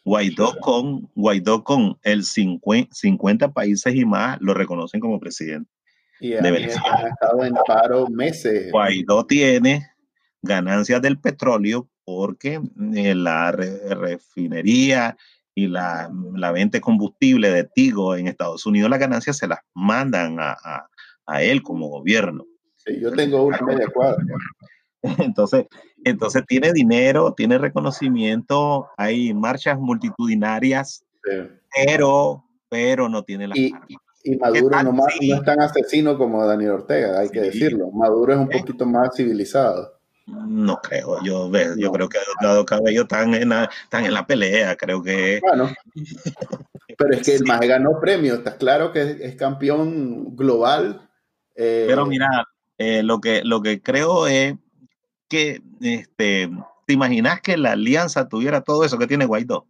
[0.05, 5.71] Guaidó con, Guaidó con el 50, 50 países y más lo reconocen como presidente.
[6.19, 7.03] Y de Venezuela.
[7.05, 8.73] ha estado en paro meses.
[8.73, 9.87] Guaidó tiene
[10.41, 15.17] ganancias del petróleo porque la re refinería
[15.55, 19.59] y la, la, venta de combustible de Tigo en Estados Unidos, las ganancias se las
[19.75, 20.89] mandan a, a,
[21.27, 22.47] a él como gobierno.
[22.77, 24.23] Sí, yo tengo una media cuadra.
[25.19, 25.67] Entonces,
[26.07, 31.49] entonces tiene dinero, tiene reconocimiento, hay marchas multitudinarias, sí.
[31.75, 33.73] pero, pero no tiene la y,
[34.23, 37.33] y Maduro no, más, no, es tan asesino como Daniel Ortega, hay sí.
[37.33, 37.91] que decirlo.
[37.91, 39.95] Maduro es un poquito más civilizado.
[40.27, 41.93] No creo, yo, yo no.
[41.93, 45.41] creo que Dado Cabello están en, la, están en la pelea, creo que...
[45.41, 45.71] Bueno,
[46.99, 51.09] pero es que el más ganó premio, está claro que es, es campeón global.
[51.55, 51.87] Eh...
[51.89, 54.55] Pero mira, eh, lo, que, lo que creo es
[55.29, 56.51] que, este,
[56.87, 59.67] ¿te imaginas que la alianza tuviera todo eso que tiene Guaidó?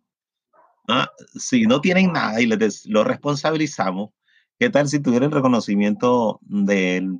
[0.88, 1.10] ¿Ah?
[1.34, 4.10] Si no tienen nada y les, lo responsabilizamos,
[4.58, 7.18] ¿qué tal si tuvieran reconocimiento del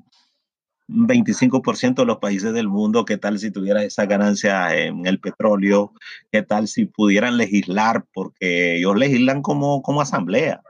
[0.89, 5.93] 25% de los países del mundo, qué tal si tuviera esa ganancia en el petróleo,
[6.31, 10.63] qué tal si pudieran legislar, porque ellos legislan como, como asamblea.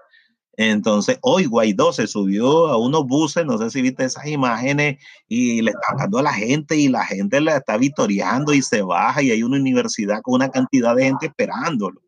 [0.57, 5.61] Entonces, hoy Guaidó se subió a unos buses, no sé si viste esas imágenes, y
[5.61, 9.23] le está hablando a la gente y la gente la está victoriando y se baja
[9.23, 12.01] y hay una universidad con una cantidad de gente esperándolo.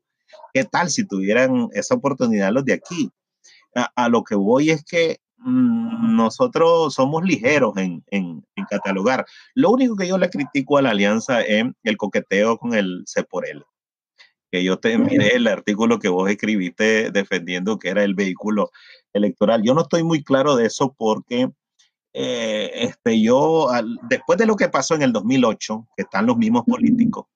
[0.55, 3.11] ¿Qué tal si tuvieran esa oportunidad los de aquí?
[3.75, 8.03] A, lo que voy es que mmm, nosotros somos ligeros en,
[8.71, 9.25] catalogar.
[9.55, 13.23] Lo único que yo le critico a la alianza es el coqueteo con el C
[13.25, 13.63] por L
[14.51, 18.71] que yo te miré el artículo que vos escribiste defendiendo que era el vehículo
[19.13, 19.63] electoral.
[19.63, 21.51] Yo no estoy muy claro de eso porque
[22.13, 26.37] eh, este, yo, al, después de lo que pasó en el 2008, que están los
[26.37, 27.27] mismos políticos,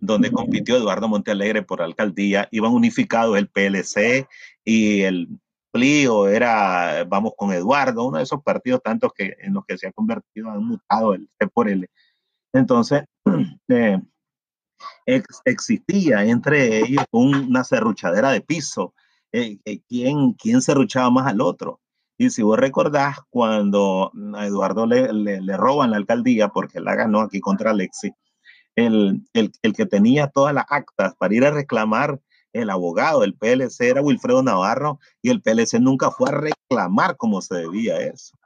[0.00, 4.28] donde compitió Eduardo Montealegre por alcaldía, iban unificados el PLC
[4.64, 5.28] y el
[5.72, 9.76] PLI o era Vamos con Eduardo, uno de esos partidos tantos que en los que
[9.78, 11.86] se ha convertido, han mutado el C por L.
[12.52, 13.04] Entonces,
[13.68, 14.00] eh,
[15.06, 18.94] ex existía entre ellos una serruchadera de piso.
[19.32, 21.80] Eh, eh, ¿quién, ¿Quién serruchaba más al otro?
[22.16, 27.20] Y si vos recordás, cuando a Eduardo le, le, roban la alcaldía, porque la ganó
[27.20, 28.12] aquí contra Alexi,
[28.76, 32.20] el, el, el, que tenía todas las actas para ir a reclamar
[32.52, 37.42] el abogado del PLC era Wilfredo Navarro y el PLC nunca fue a reclamar como
[37.42, 38.38] se debía eso.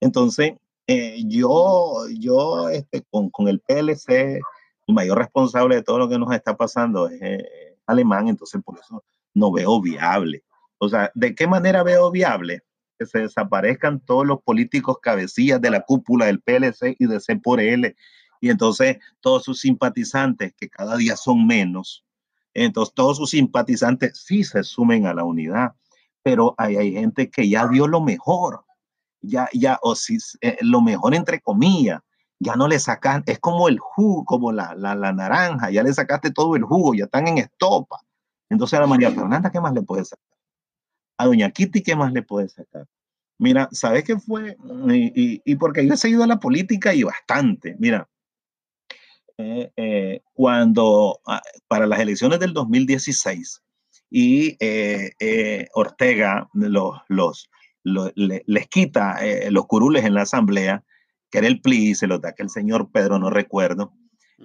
[0.00, 0.54] Entonces,
[0.86, 4.40] eh, yo, yo este, con, con el PLC
[4.92, 8.78] el mayor responsable de todo lo que nos está pasando es eh, alemán, entonces por
[8.78, 9.02] eso
[9.34, 10.44] no veo viable.
[10.78, 12.62] O sea, ¿de qué manera veo viable?
[12.98, 17.36] que se desaparezcan todos los políticos cabecillas de la cúpula del PLC y de C
[17.36, 17.96] por L.
[18.40, 22.04] Y entonces todos sus simpatizantes, que cada día son menos,
[22.54, 25.72] entonces todos sus simpatizantes sí se sumen a la unidad,
[26.22, 28.64] pero hay, hay gente que ya dio lo mejor,
[29.20, 32.00] ya, ya, o si, eh, lo mejor entre comillas,
[32.42, 35.92] ya no le sacan, es como el jugo, como la, la, la, naranja, ya le
[35.92, 38.00] sacaste todo el jugo, ya están en estopa.
[38.48, 40.24] Entonces a la María Fernanda, ¿qué más le puede sacar?
[41.18, 42.86] A Doña Kitty, ¿qué más le puede sacar?
[43.38, 44.56] Mira, ¿sabes qué fue?
[44.88, 47.76] Y, y, y porque yo he seguido la política y bastante.
[47.78, 48.08] Mira,
[49.38, 53.62] eh, eh, cuando ah, para las elecciones del 2016
[54.10, 57.48] y eh, Ortega los, los,
[57.84, 59.18] les quita
[59.50, 60.84] los curules en la asamblea,
[61.32, 63.94] que era el PLI, se lo da que el señor Pedro, no recuerdo.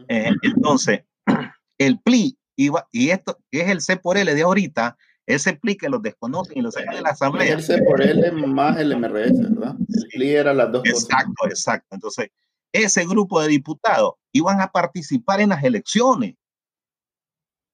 [0.07, 1.01] entonces,
[1.77, 5.89] el PLI iba, y esto es el C por L de ahorita, ese PLI que
[5.89, 7.53] los desconocen y los sacan de la asamblea.
[7.53, 9.75] El C por L más el MRS, ¿verdad?
[9.77, 11.19] El PLI era las dos exacto, cosas.
[11.19, 11.95] Exacto, exacto.
[11.95, 12.29] Entonces,
[12.71, 16.35] ese grupo de diputados iban a participar en las elecciones.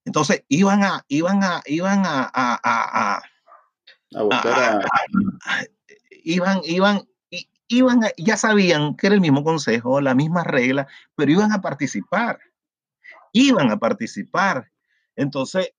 [0.05, 3.23] Entonces iban a, iban a, iban a, a, a, a
[6.23, 7.07] iban, iban,
[7.67, 12.39] iban ya sabían que era el mismo consejo, la misma regla, pero iban a participar.
[13.31, 14.71] Iban a participar.
[15.15, 15.71] Entonces,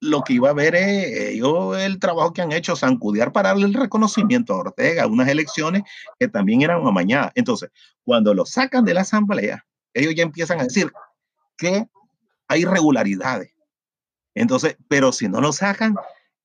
[0.00, 3.66] lo que iba a ver es yo el trabajo que han hecho, Sancudiar para darle
[3.66, 5.82] el reconocimiento a Ortega, unas elecciones
[6.18, 7.32] que también eran amañadas.
[7.34, 7.70] Entonces,
[8.04, 10.92] cuando lo sacan de la asamblea, ellos ya empiezan a decir
[11.56, 11.88] que
[12.46, 13.52] hay irregularidades.
[14.34, 15.96] Entonces, pero si no lo sacan,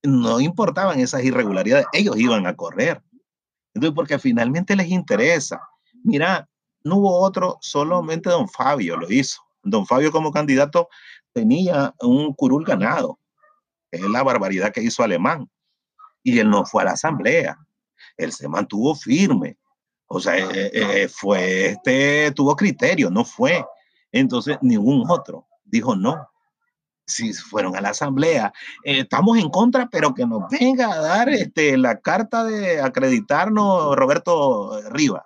[0.02, 3.02] no importaban esas irregularidades, ellos iban a correr.
[3.74, 5.62] Entonces, porque finalmente les interesa.
[6.04, 6.48] Mira,
[6.84, 9.42] no hubo otro, solamente don Fabio lo hizo.
[9.64, 10.90] Don Fabio como candidato
[11.34, 13.20] tenía un curul ganado
[13.94, 15.50] es la barbaridad que hizo Alemán.
[16.24, 17.58] Y él no fue a la asamblea.
[18.18, 19.58] Él se mantuvo firme.
[20.08, 23.64] O sea, eh, eh, fue este, tuvo criterio, no fue.
[24.12, 26.28] Entonces, ningún otro dijo no.
[27.06, 31.30] Si fueron a la asamblea, eh, estamos en contra, pero que nos venga a dar
[31.30, 35.24] este, la carta de acreditarnos Roberto Riva.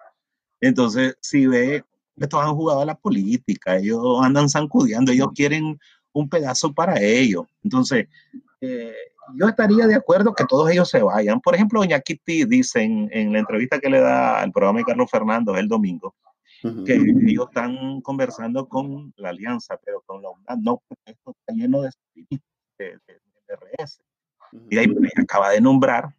[0.60, 1.84] Entonces, si ve,
[2.16, 5.80] estos han jugado a la política, ellos andan zancudeando, ellos quieren
[6.14, 7.46] un pedazo para ellos.
[7.64, 8.08] Entonces,
[8.62, 8.96] eh,
[9.36, 11.42] yo estaría de acuerdo que todos ellos se vayan.
[11.42, 15.12] Por ejemplo, doña Kitty dice en, la entrevista que le da al programa de Carlos
[15.12, 16.16] Fernando el domingo,
[16.86, 21.82] que ellos están conversando con la alianza, pero con la UNAM no, esto está lleno
[21.82, 21.92] de,
[22.78, 23.00] de,
[23.48, 24.02] RS.
[24.70, 24.88] Y ahí
[25.22, 26.16] acaba de nombrar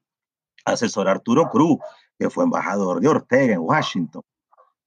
[0.64, 1.78] asesor Arturo Cruz,
[2.18, 4.22] que fue embajador de Ortega en Washington.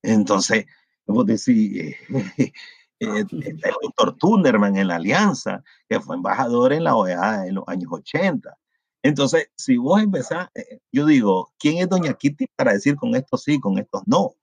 [0.01, 0.65] Entonces,
[1.05, 1.97] vos decís, eh,
[2.99, 3.27] el
[3.81, 8.55] doctor Tunderman en la Alianza, que fue embajador en la OEA en los años 80.
[9.03, 13.37] Entonces, si vos empezás, eh, yo digo, ¿quién es Doña Kitty para decir con esto
[13.37, 14.35] sí, con estos no?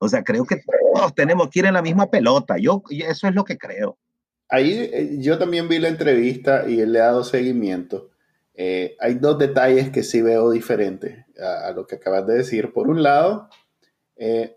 [0.00, 0.56] O sea, creo que
[0.94, 2.56] todos tenemos que ir en la misma pelota.
[2.58, 3.96] Yo, eso es lo que creo.
[4.48, 8.10] Ahí eh, yo también vi la entrevista y él le ha dado seguimiento.
[8.56, 12.72] hay dos detalles que sí veo diferentes a, lo que acabas de decir.
[12.72, 13.48] Por un lado,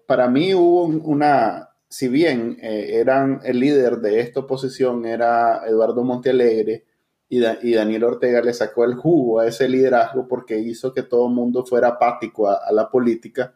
[0.08, 6.04] para mí hubo una, si bien eh, eran el líder de esta oposición era Eduardo
[6.04, 6.86] Montealegre
[7.30, 11.36] y, Daniel Ortega le sacó el jugo a ese liderazgo porque hizo que todo el
[11.36, 13.54] mundo fuera apático a, la política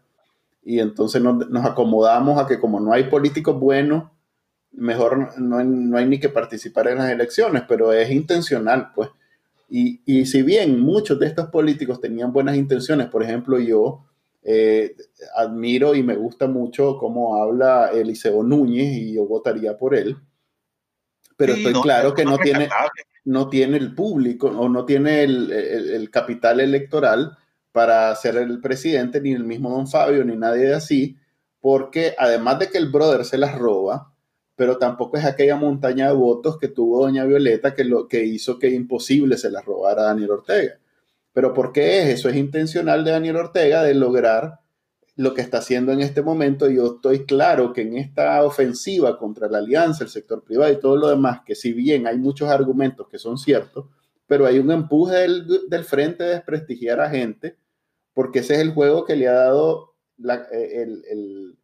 [0.67, 4.11] y entonces nos, acomodamos a que como no hay políticos buenos,
[4.73, 9.09] mejor no, no, hay ni que participar en las elecciones, pero es intencional, pues.
[9.69, 14.03] Y, y si bien muchos de estos políticos tenían buenas intenciones, por ejemplo yo,
[14.43, 14.93] eh,
[15.35, 20.17] admiro y me gusta mucho cómo habla Eliseo Núñez y yo votaría por él.
[21.37, 22.67] Pero estoy claro que no, tiene,
[23.23, 27.37] no tiene el público o no tiene el, el, capital electoral
[27.77, 31.15] para ser el presidente, ni el mismo don Fabio, ni nadie de así,
[31.61, 34.11] porque además de que el brother se las roba,
[34.55, 38.57] pero tampoco es aquella montaña de votos que tuvo doña Violeta que, lo, que hizo
[38.57, 40.79] que imposible se las robara a Daniel Ortega.
[41.33, 42.17] Pero ¿por qué es?
[42.17, 44.61] Eso es intencional de Daniel Ortega de lograr
[45.15, 46.67] lo que está haciendo en este momento.
[46.71, 50.97] Yo estoy claro que en esta ofensiva contra la alianza, el sector privado y todo
[50.97, 53.85] lo demás, que si bien hay muchos argumentos que son ciertos,
[54.27, 57.57] pero hay un empuje del, frente de desprestigiar a gente,
[58.17, 59.93] porque ese es el juego que le ha dado,
[60.51, 61.55] eh, el,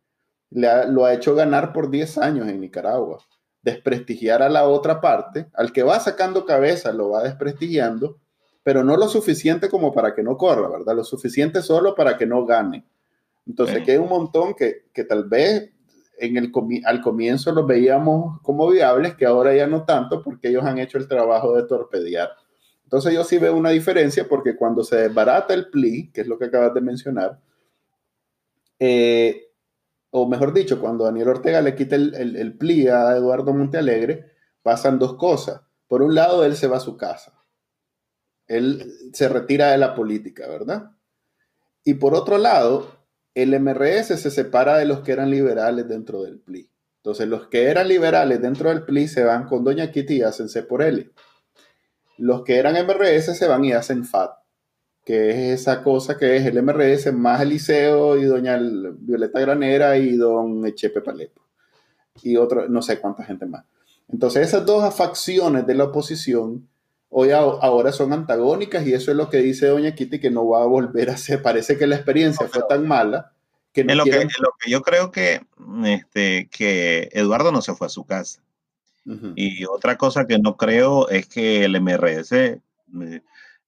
[0.51, 3.17] lo ha hecho ganar por 10 años en Nicaragua.
[3.63, 8.19] Desprestigiar a la otra parte, al que va sacando cabeza, lo va desprestigiando
[8.61, 10.95] pero no lo suficiente como para que no corra, ¿verdad?
[10.95, 12.85] Lo suficiente solo para que no gane.
[13.47, 15.73] Entonces, que hay un montón que, que tal vez
[16.19, 16.51] en el
[16.85, 20.99] al comienzo los veíamos como viables, que ahora ya no tanto, porque ellos han hecho
[20.99, 22.29] el trabajo de torpedear.
[22.93, 26.37] Entonces yo sí veo una diferencia porque cuando se desbarata el PLI, que es lo
[26.37, 27.39] que acabas de mencionar,
[28.77, 29.47] eh,
[30.11, 34.99] o mejor dicho, cuando Daniel Ortega le quita el, el, PLI a Eduardo Montealegre, pasan
[34.99, 35.61] dos cosas.
[35.87, 37.33] Por un lado, él se va a su casa.
[38.45, 40.91] Él se retira de la política, ¿verdad?
[41.83, 42.95] Y por otro lado,
[43.33, 46.69] el MRS se separa de los que eran liberales dentro del PLI.
[46.97, 50.47] Entonces, los que eran liberales dentro del PLI se van con Doña Kitty y hacen
[50.67, 51.09] por L.
[52.17, 54.31] Los que eran MRS se van y hacen FAT,
[55.03, 60.15] que es esa cosa que es el MRS más Eliseo y Doña Violeta Granera y
[60.15, 61.41] Don Echepe Palepo.
[62.21, 63.65] Y otro, no sé cuánta gente más.
[64.07, 66.67] Entonces, esas dos facciones de la oposición
[67.09, 70.63] hoy ahora son antagónicas y eso es lo que dice Doña Kitty que no va
[70.63, 71.41] a volver a ser.
[71.41, 73.31] Parece que la experiencia fue tan mala
[73.71, 75.41] que no lo, que, lo que yo creo que,
[75.85, 78.42] este, que Eduardo no se fue a su casa.
[79.35, 82.61] Y otra cosa que no creo es que el MRS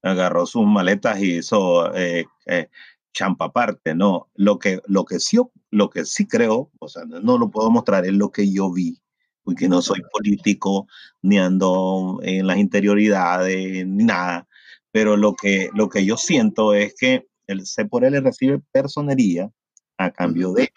[0.01, 2.69] agarró sus maletas y hizo eh, eh,
[3.11, 4.29] champa aparte, no.
[4.35, 5.37] Lo que, lo, que sí,
[5.71, 8.97] lo que sí creo, o sea, no lo puedo mostrar, es lo que yo vi
[9.45, 10.87] porque no soy político,
[11.21, 14.47] ni ando en las interioridades, ni nada.
[14.91, 19.51] Pero lo que, lo que yo siento es que el C por L recibe personería
[19.97, 20.69] a cambio de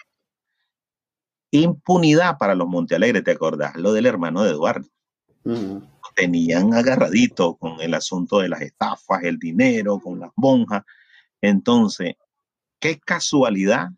[1.51, 3.77] impunidad para los Montealegre, ¿te acordás?
[3.77, 4.89] Lo del hermano de Eduardo.
[6.15, 10.83] Tenían agarradito con el asunto de las estafas, el dinero, con las monjas.
[11.41, 12.15] Entonces,
[12.81, 13.89] qué casualidad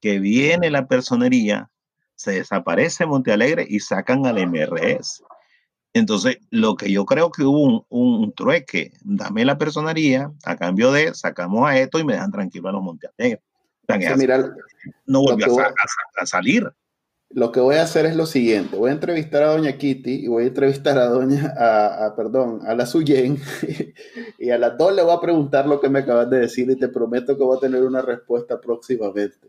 [0.00, 1.70] que viene la personería
[2.14, 5.22] se desaparece Montealegre y sacan al MRS.
[5.92, 11.14] Entonces, lo que yo creo que hubo un, trueque, dame la personería, a cambio de
[11.14, 13.42] sacamos a esto y me dejan tranquilo a los Montealegre.
[15.06, 16.70] no volvió a, salir.
[17.30, 20.28] Lo que voy a hacer es lo siguiente, voy a entrevistar a doña Kitty y
[20.28, 23.38] voy a entrevistar a doña, a, perdón, a la Suyen
[24.38, 26.76] y a las dos le voy a preguntar lo que me acabas de decir y
[26.76, 29.48] te prometo que voy a tener una respuesta próximamente.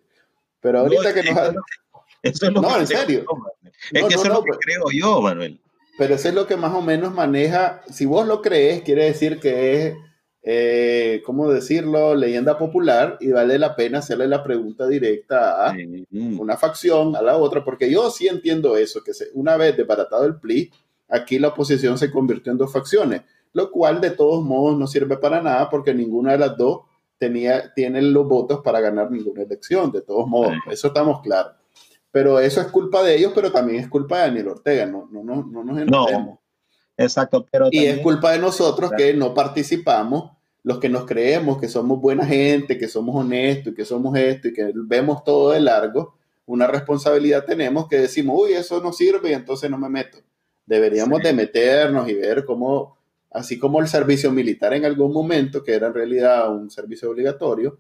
[0.60, 1.40] Pero ahorita que nos...
[2.24, 3.26] Eso es lo no, que en serio.
[3.92, 5.62] es que eso es lo que creo yo, Manuel.
[5.98, 7.82] Pero eso es lo que más o menos maneja.
[7.92, 9.96] Si vos lo crees, quiere decir que es,
[10.50, 12.16] eh, ¿cómo decirlo?
[12.16, 15.76] Leyenda popular y vale la pena hacerle la pregunta directa a
[16.10, 20.40] una facción, a la otra, porque yo sí entiendo eso, que una vez desbaratado el
[20.40, 20.72] PLI,
[21.10, 25.18] aquí la oposición se convirtió en dos facciones, lo cual de todos modos no sirve
[25.18, 26.84] para nada porque ninguna de las dos
[27.18, 31.58] tenía, tiene los votos para ganar ninguna elección, de todos modos, eso estamos claros.
[32.10, 35.26] Pero eso es culpa de ellos, pero también es culpa de Daniel Ortega, no, no,
[35.26, 36.40] no, no nos entendemos.
[36.96, 40.37] exacto, pero y es culpa de nosotros que no participamos,
[40.68, 44.50] los que nos creemos que somos buena gente, que somos honestos y que somos esto
[44.50, 46.16] y que vemos todo de largo,
[46.46, 50.18] una responsabilidad tenemos que decimos, uy, eso no sirve y entonces no me meto.
[50.66, 52.98] Deberíamos de meternos y ver cómo,
[53.32, 57.78] así como el servicio militar en algún momento, que era en realidad un servicio obligatorio,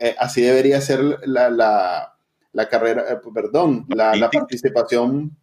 [0.00, 2.14] eh, así debería ser la, la
[2.52, 5.36] la carrera, eh, perdón, la, participación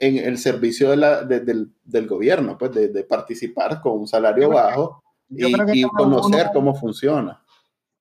[0.00, 5.02] en el servicio de del, del, gobierno, pues de, de, participar con un salario bajo
[5.28, 7.42] y, conocer cómo funciona.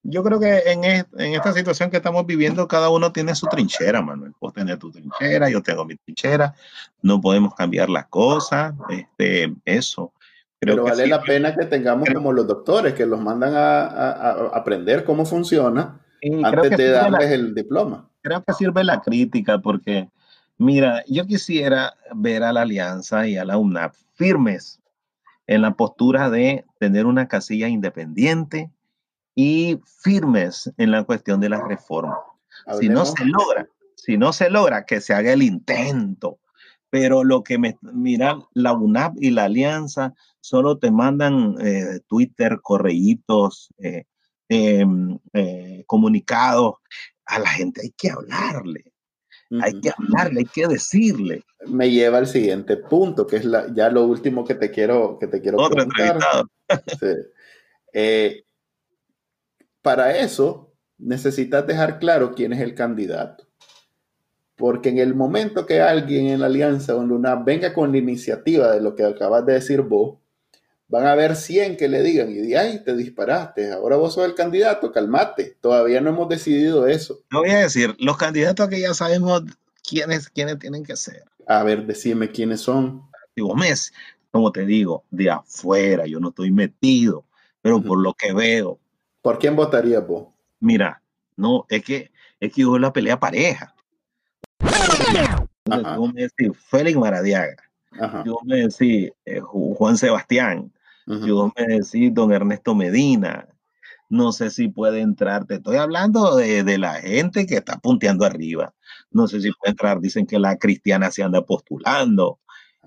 [0.03, 4.01] Yo creo que en, en, esta situación que estamos viviendo, cada uno tiene su trinchera,
[4.01, 4.33] Manuel.
[4.39, 6.53] Vos tenés tu trinchera, yo tengo mi trinchera,
[7.01, 10.13] no podemos cambiar las cosas, este, eso.
[10.59, 14.31] Creo Pero vale la pena que tengamos como los doctores, que los mandan a, a,
[14.53, 15.99] aprender cómo funciona
[16.43, 20.09] antes de darles el diploma creo que sirve la crítica porque,
[20.57, 24.81] mira, yo quisiera ver a la Alianza y a la UNAP firmes
[25.47, 28.71] en la postura de tener una casilla independiente
[29.35, 32.17] y firmes en la cuestión de la reforma.
[32.79, 36.39] Si no se logra, si no se logra que se haga el intento,
[36.89, 42.59] pero lo que me mira la UNAP y la Alianza solo te mandan eh, Twitter,
[42.61, 44.05] correitos, eh,
[44.47, 46.75] em, eh, comunicados
[47.25, 48.94] a la gente hay que hablarle.
[49.61, 51.43] Hay que hablarle, hay que decirle.
[51.67, 55.27] Me lleva al siguiente punto, que es la, ya lo último que te quiero, que
[55.27, 55.85] te quiero Otro
[57.93, 58.43] eh,
[59.81, 63.47] para eso necesitas dejar claro quién es el candidato.
[64.55, 67.97] Porque en el momento que alguien en la alianza o en Luna venga con la
[67.97, 70.19] iniciativa de lo que acabas de decir vos,
[70.87, 74.25] van a haber 100 que le digan, y de ahí te disparaste, ahora vos sos
[74.25, 77.21] el candidato, calmate, todavía no hemos decidido eso.
[77.31, 79.43] No voy a decir, los candidatos que ya sabemos
[79.87, 81.23] quiénes, quiénes tienen que ser.
[81.47, 83.03] A ver, decime quiénes son.
[83.35, 83.93] Digo, mes,
[84.31, 87.25] como te digo, de afuera, yo no estoy metido,
[87.61, 88.79] pero por lo que veo.
[89.21, 90.27] ¿Por quién votaría vos?
[90.59, 91.01] Mira,
[91.35, 93.75] no, es que es que hubo la pelea pareja.
[95.65, 97.55] Yo me decís Félix Maradiaga.
[98.25, 100.71] Yo me decís eh, Juan Sebastián
[101.07, 103.47] Yo me decís, don Ernesto Medina,
[104.09, 108.25] no sé si puede entrar, te estoy hablando de, de, la gente que está punteando
[108.25, 108.73] arriba,
[109.11, 112.39] no sé si puede entrar, dicen que la cristiana se anda postulando,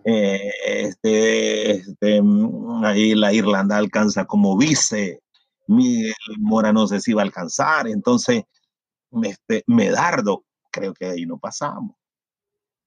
[0.04, 5.20] eh, este, este, mm, ahí la Irlanda alcanza como vice,
[5.66, 8.44] Miguel Mora no sé si va a alcanzar, entonces,
[9.22, 11.96] este, Medardo, creo que ahí no pasamos.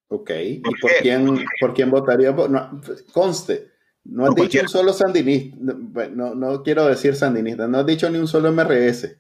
[0.08, 2.32] Ok, ¿y por quién, por quién votaría?
[2.32, 2.82] No,
[3.14, 3.71] conste,
[4.04, 8.18] no has dicho un solo sandinista, no, no quiero decir sandinista, no has dicho ni
[8.18, 9.18] un solo MRS.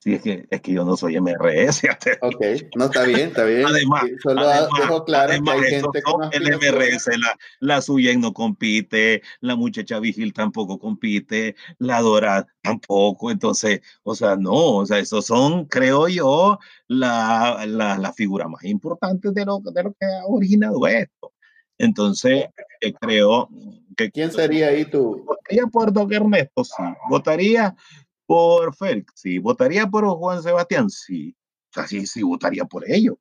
[0.00, 1.82] Sí, es que, es que yo no soy MRS.
[2.22, 2.44] Ok,
[2.76, 3.66] no está bien, está bien.
[3.66, 9.22] Además, solo dejo claro que hay gente con el MRS, la, la suya no compite,
[9.40, 13.32] la muchacha Vigil tampoco compite, la Dora tampoco.
[13.32, 18.64] Entonces, o sea, no, o sea, esos son, creo yo, la, la, la figura más
[18.64, 21.32] importante de lo, de lo que ha originado esto.
[21.76, 22.46] Entonces,
[22.80, 23.48] eh, creo
[23.98, 24.10] que...
[24.10, 25.24] ¿Quién sería ahí tú?
[25.26, 26.82] Votaría por Don Ernesto, sí.
[27.10, 27.74] Votaría
[28.24, 29.38] por Félix, sí.
[29.38, 30.88] ¿Votaría por Juan Sebastián?
[30.88, 31.36] Sí.
[31.70, 33.16] O sea, sí, sí, votaría por ellos.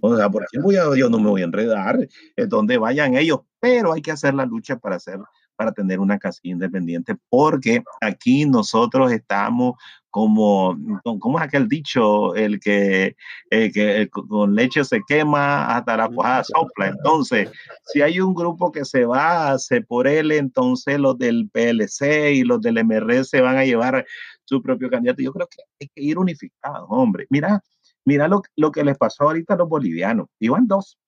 [0.00, 3.92] O sea, por ejemplo, yo no me voy a enredar, es donde vayan ellos, pero
[3.92, 5.20] hay que hacer la lucha para hacer
[5.54, 9.74] para tener una casilla independiente, porque aquí nosotros estamos
[10.12, 12.34] como, ¿cómo es aquel dicho?
[12.34, 13.16] El que,
[13.50, 16.88] que con leche se quema hasta la cuajada sopla.
[16.88, 17.50] Entonces,
[17.86, 22.42] si hay un grupo que se va, hace por él, entonces los del PLC y
[22.44, 24.04] los del MR se van a llevar
[24.44, 25.22] su propio candidato.
[25.22, 27.26] Yo creo que hay que ir unificados, hombre.
[27.30, 27.62] Mira,
[28.04, 30.28] mira lo, lo que les pasó ahorita a los bolivianos.
[30.38, 30.98] Iban dos.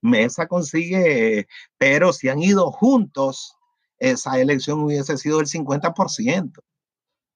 [0.00, 1.46] Mesa consigue,
[1.78, 3.56] pero si han ido juntos,
[4.00, 6.60] esa elección hubiese sido el 50%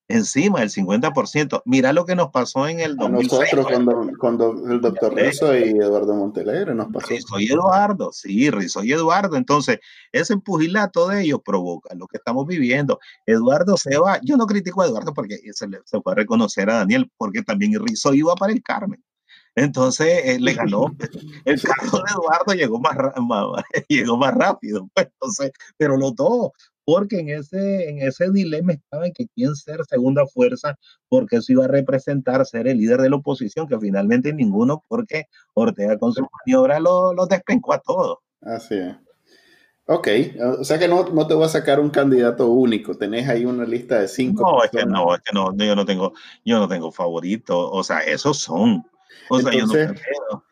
[0.08, 1.62] encima del 50%.
[1.66, 3.54] Mira lo que nos pasó en el 2006.
[3.54, 7.08] Nosotros, cuando, el doctor Rizzo y Eduardo Montelegre nos pasó.
[7.08, 9.36] Rizzo y Eduardo, sí, Rizzo y Eduardo.
[9.36, 9.78] Entonces,
[10.10, 12.98] ese empujilato de ellos provoca lo que estamos viviendo.
[13.26, 16.70] Eduardo se va, yo no critico a Eduardo porque se, le, se fue a reconocer
[16.70, 19.02] a Daniel, porque también Rizzo iba para el Carmen.
[19.54, 20.86] Entonces eh, le ganó.
[21.44, 24.88] El carro de Eduardo llegó más, más, llegó más rápido.
[24.94, 26.52] Pues, entonces, pero lo todo
[26.88, 30.78] porque en ese, en ese dilema estaba en que quién ser segunda fuerza,
[31.10, 35.26] porque eso iba a representar ser el líder de la oposición, que finalmente ninguno, porque
[35.52, 38.20] Ortega con su maniobra lo, lo despencó a todos.
[38.40, 38.96] Así es.
[39.84, 40.08] Ok,
[40.60, 43.66] o sea que no, no, te voy a sacar un candidato único, tenés ahí una
[43.66, 44.50] lista de cinco.
[44.50, 47.84] No, es que no, es que no, yo no tengo, yo no tengo favorito, o
[47.84, 48.82] sea, esos son.
[49.28, 50.42] O sea, yo no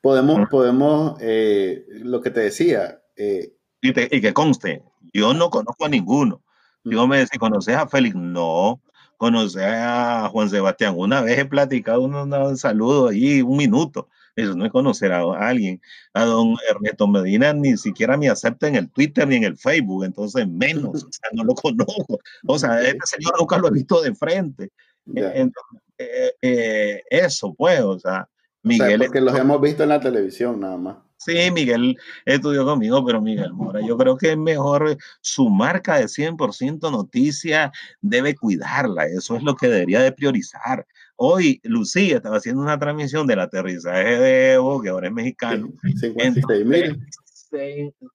[0.00, 3.02] podemos, podemos, eh, lo que te decía.
[3.14, 6.42] Eh, y, y que conste, yo no conozco a ninguno.
[6.84, 8.14] Yo me decía, ¿conoces a Félix?
[8.16, 8.80] No.
[9.16, 10.94] ¿Conoces a Juan Sebastián?
[10.96, 14.08] Una vez he platicado un, saludo ahí, un minuto.
[14.34, 15.80] Eso no es conocer a, alguien.
[16.12, 20.04] A don Ernesto Medina ni siquiera me acepta en el Twitter ni en el Facebook,
[20.04, 22.18] entonces menos, o sea, no lo conozco.
[22.46, 24.70] O sea, este señor nunca lo he visto de frente.
[25.06, 28.28] Entonces, eh, eh, eso, pues, o sea,
[28.62, 29.02] Miguel.
[29.02, 30.96] O los hemos visto en la televisión nada más.
[31.24, 36.06] Sí, Miguel estudió conmigo, pero Miguel Mora, yo creo que es mejor su marca de
[36.06, 37.70] 100% noticia,
[38.00, 40.86] debe cuidarla, eso es lo que debería de priorizar.
[41.16, 45.68] Hoy Lucía estaba haciendo una transmisión del aterrizaje de Evo, que ahora es mexicano.
[46.00, 47.06] 56 mil.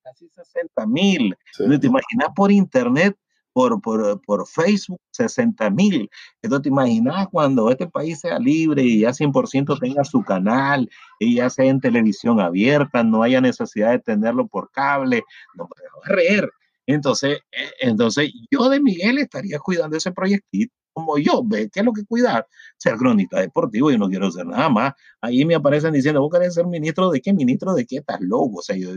[0.03, 1.37] Casi 60 mil.
[1.55, 3.15] ¿Te imaginas por internet
[3.57, 6.07] por, por, por Facebook 60 mil.
[6.43, 10.87] Entonces, ¿te imaginas cuando este país sea libre y ya 100% tenga su canal
[11.19, 15.23] y ya sea en televisión abierta, no haya necesidad de tenerlo por cable?
[15.55, 15.69] No, va
[16.05, 16.47] a reír.
[16.85, 21.85] Entonces, eh, entonces, yo de Miguel estaría cuidando ese proyectito como yo, ve, ¿qué es
[21.85, 22.45] lo que cuidar?
[22.77, 24.93] Ser cronista deportivo, yo no quiero ser nada más.
[25.19, 27.33] Ahí me aparecen diciendo, ¿vos querés ser ministro de qué?
[27.33, 28.59] Ministro de qué estás loco.
[28.59, 28.89] O sea, yo,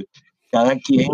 [0.52, 1.08] cada quien,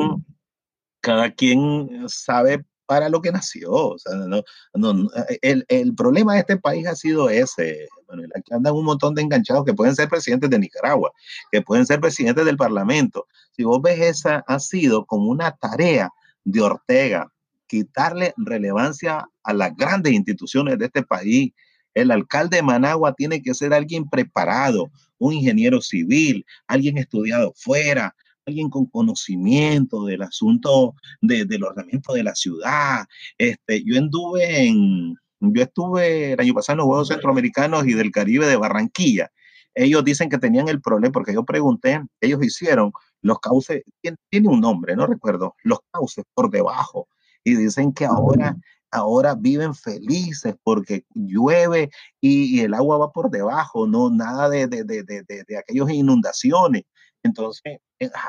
[1.00, 3.70] cada quien sabe para lo que nació.
[3.70, 4.42] O sea, no,
[4.74, 5.10] no,
[5.42, 7.88] el, el, problema de este país ha sido ese.
[8.06, 11.12] Bueno, aquí andan un montón de enganchados que pueden ser presidentes de Nicaragua,
[11.50, 13.26] que pueden ser presidentes del Parlamento.
[13.50, 16.10] Si vos ves, esa ha sido como una tarea
[16.44, 17.32] de Ortega,
[17.66, 21.52] quitarle relevancia a las grandes instituciones de este país.
[21.94, 28.14] El alcalde de Managua tiene que ser alguien preparado, un ingeniero civil, alguien estudiado fuera,
[28.46, 33.04] alguien con conocimiento del asunto de, del ordenamiento de la ciudad.
[33.38, 38.12] Este, yo anduve en, yo estuve el año pasado en los Juegos Centroamericanos y del
[38.12, 39.30] Caribe de Barranquilla.
[39.74, 43.82] Ellos dicen que tenían el problema, porque yo pregunté, ellos hicieron los cauces,
[44.30, 47.08] tiene un nombre, no recuerdo, los cauces por debajo.
[47.44, 48.56] Y dicen que ahora,
[48.90, 51.90] ahora viven felices porque llueve
[52.20, 56.84] y, el agua va por debajo, no nada de, de, de, de aquellas inundaciones.
[57.26, 57.78] Entonces,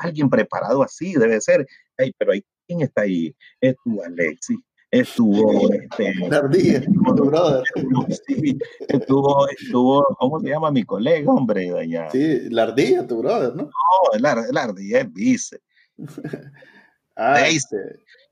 [0.02, 1.66] alguien preparado así debe ser,
[2.18, 3.34] pero hay ¿quién está ahí?
[3.62, 4.58] Estuvo Alexis,
[4.92, 7.64] estuvo este, brother.
[8.28, 8.58] Sí,
[8.90, 11.72] estuvo, estuvo, ¿cómo se llama mi colega, hombre?
[11.80, 12.10] Allá?
[12.12, 13.64] Sí, Lardilla, tu brother, ¿no?
[13.64, 15.60] No, Ar- el Ardilla es vice.
[17.20, 17.58] Ah, Daisy.
[17.58, 17.78] este,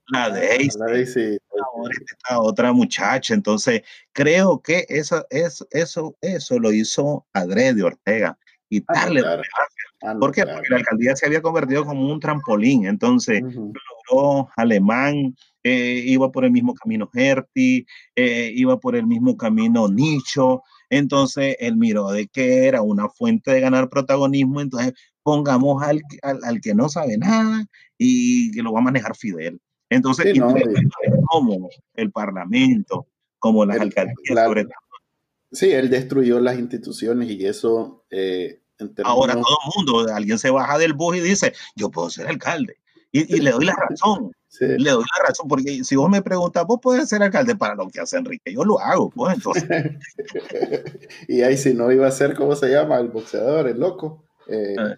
[0.09, 0.77] La Daisy.
[0.77, 1.37] la Daisy.
[1.73, 3.33] ahora esta otra muchacha.
[3.33, 3.81] Entonces,
[4.13, 8.37] creo que eso, eso, eso, eso lo hizo Adrede Ortega.
[8.69, 9.41] Y Ah, claro.
[10.13, 10.41] No, ¿Por qué?
[10.43, 10.57] claro.
[10.57, 12.85] Porque la alcaldía se había convertido como un trampolín.
[12.85, 13.73] Entonces, Ujú.
[14.11, 17.85] logró Alemán, eh, iba por el mismo camino Herti,
[18.15, 20.61] eh, iba por el mismo camino Nicho.
[20.89, 24.61] Entonces, él miró de que era una fuente de ganar protagonismo.
[24.61, 24.93] Entonces,
[25.23, 27.65] pongamos al, al, al que no sabe nada
[27.97, 29.59] y que lo va a manejar Fidel.
[29.89, 30.53] Entonces, Sí, no,
[31.27, 33.07] como el Parlamento,
[33.39, 34.73] como las El- alcaldías, la- sobre todo.
[35.51, 38.61] Sí, él destruyó las instituciones y eso eh.
[39.03, 42.77] Ahora todo el mundo, alguien se baja del bus y dice, yo puedo ser alcalde.
[43.11, 44.65] Y, y le doy la razón, Sí.
[44.65, 47.89] le doy la razón, porque si vos me preguntas, vos podés ser alcalde para lo
[47.89, 49.65] que hace Enrique, yo lo hago, pues entonces,
[51.27, 52.97] y ahí si no iba a ser, ¿cómo se llama?
[52.99, 54.23] El boxeador, el loco.
[54.47, 54.95] Eh, Ah,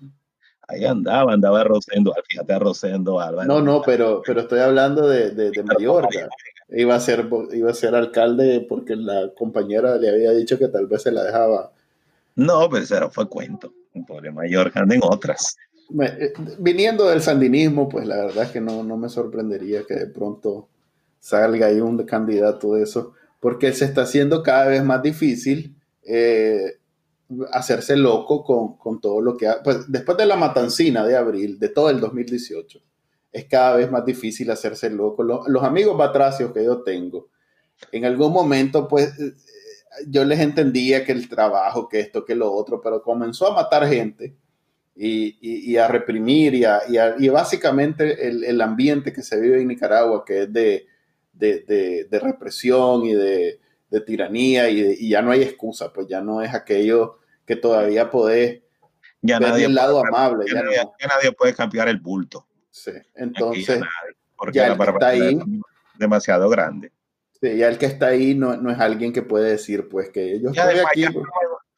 [0.68, 3.48] ahí andaba, andaba Rosendo, fíjate a Rosendo Álvarez.
[3.48, 6.28] no, no, pero, pero estoy hablando de, de, de Mallorca.
[6.70, 10.86] Iba a, ser, iba a ser alcalde porque la compañera le había dicho que tal
[10.88, 11.72] vez se la dejaba.
[12.38, 13.74] No, pero eso fue cuento,
[14.08, 15.58] pobre Mallorca, en otras.
[16.02, 20.08] Eh, viniendo del sandinismo, pues la verdad es que no, no me sorprendería que de
[20.08, 20.70] pronto
[21.20, 26.78] salga ahí un candidato de eso, porque se está haciendo cada vez más difícil eh,
[27.52, 29.62] hacerse loco con, con todo lo que ha...
[29.64, 32.80] Pues después de la matancina de abril, de todo el 2018,
[33.32, 35.24] es cada vez más difícil hacerse loco.
[35.24, 37.30] Lo- los amigos batracios que yo tengo,
[37.92, 39.34] en algún momento, pues eh,
[40.08, 43.88] yo les entendía que el trabajo, que esto, que lo otro, pero comenzó a matar
[43.88, 44.36] gente
[44.96, 49.22] y, y- y a reprimir y, a- y a- y básicamente el, el ambiente que
[49.24, 50.86] se vive en Nicaragua, que es de,
[51.34, 53.60] de- de- de represión y de,
[54.06, 58.10] tiranía y, de- y ya no hay excusa, pues ya no es aquello que todavía
[58.12, 58.62] podés
[59.22, 60.46] Ya ver nadie, el lado puede, amable.
[60.48, 60.94] ya Ya nadie- no.
[61.00, 62.46] ya nadie puede cambiar el bulto.
[62.70, 62.92] Sí.
[62.92, 66.92] Aquí ya Entonces, nadie, porque ya la está ahí- es demasiado grande.
[67.42, 70.40] Sí, ya el que está ahí no, no es alguien que puede decir, pues que
[70.40, 71.02] yo estoy aquí.
[71.02, 71.28] ya estamos-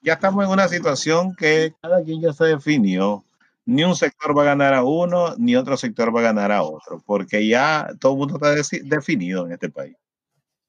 [0.01, 3.23] ya estamos en una situación que cada quien ya se definió.
[3.65, 6.63] Ni un sector va a ganar a uno, ni otro sector va a ganar a
[6.63, 9.95] otro, porque ya todo el mundo está definido en este país.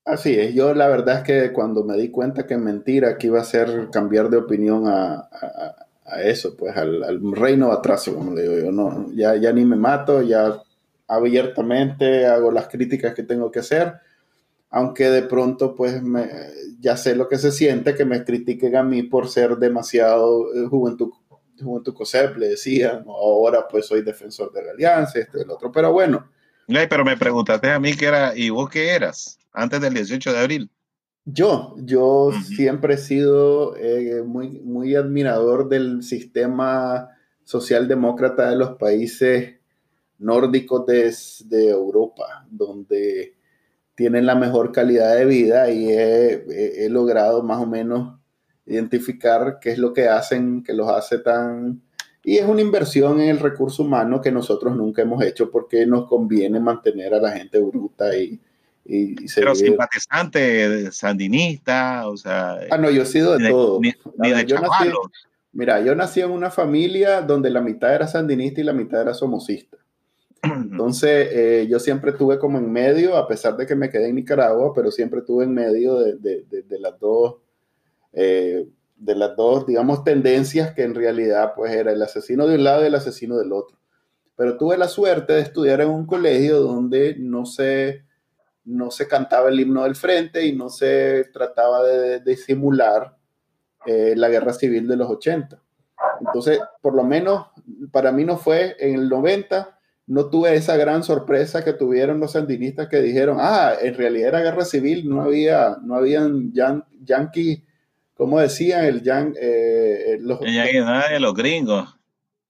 [0.05, 3.41] Así es, yo la verdad es que cuando me di cuenta que mentira, que iba
[3.41, 8.35] a ser cambiar de opinión a, a- a eso, pues al, al reino atrás, como
[8.35, 10.61] le digo yo, no, ya, ya ni me mato, ya
[11.07, 13.95] abiertamente hago las críticas que tengo que hacer,
[14.71, 16.29] aunque de pronto pues me-
[16.81, 20.67] ya sé lo que se siente que me critiquen a mí por ser demasiado eh,
[20.67, 21.11] juventud,
[21.63, 25.71] juventud COSEP, le decían, ahora pues soy defensor de la alianza, esto y el otro,
[25.71, 26.31] pero bueno.
[26.69, 30.33] Ay, pero me preguntaste a mí qué era, ¿y vos qué eras antes del 18
[30.33, 30.71] de abril?
[31.25, 37.09] Yo, yo siempre he sido eh, muy, muy admirador del sistema
[37.45, 39.57] socialdemócrata de los países
[40.19, 41.15] nórdicos de,
[41.47, 43.37] de Europa, donde
[44.01, 48.19] tienen la mejor calidad de vida y he, he- he logrado más o menos
[48.65, 51.83] identificar qué es lo que hacen, que los hace tan...
[52.25, 56.07] Y es una inversión en el recurso humano que nosotros nunca hemos hecho porque nos
[56.09, 58.41] conviene mantener a la gente bruta y,
[58.87, 63.51] y, y Pero seguir- simpatizante, sandinista, o sea, Ah, no, yo he sido de de,
[63.51, 63.81] todo.
[63.83, 64.93] ni- de yo nací-.
[65.53, 69.13] Mira, yo nací en una familia donde la mitad era sandinista y la mitad era
[69.13, 69.77] somocista.
[70.43, 74.17] Entonces, eh, yo siempre estuve como en medio, a pesar de que me quedé en
[74.17, 77.37] Nicaragua, pero siempre estuve en medio de, de- de- las dos,
[78.13, 78.67] eh,
[78.97, 82.83] de las dos, digamos, tendencias que en realidad, pues, era el asesino de un lado
[82.85, 83.79] y el asesino del otro.
[84.37, 88.05] Pero tuve la suerte de estudiar en un colegio donde no se,
[88.65, 93.17] no se cantaba el himno del frente y no se trataba de, de simular
[93.87, 95.61] eh, la guerra civil de los 80.
[96.21, 97.47] Entonces, por lo menos
[97.93, 99.79] para mí no fue en el 90,
[100.11, 104.41] no tuve esa gran sorpresa que tuvieron los sandinistas que dijeron, ah, en realidad era
[104.41, 107.63] guerra civil, no había, no habían yan, yanquis,
[108.15, 111.97] como decían, el yan, eh, los, Ella que nada de los gringos.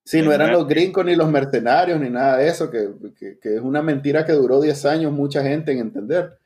[0.02, 3.56] Sí, no eran los gringos ni los mercenarios ni nada de eso, que, que, que
[3.56, 6.38] es una mentira que duró 10 años mucha gente en entender.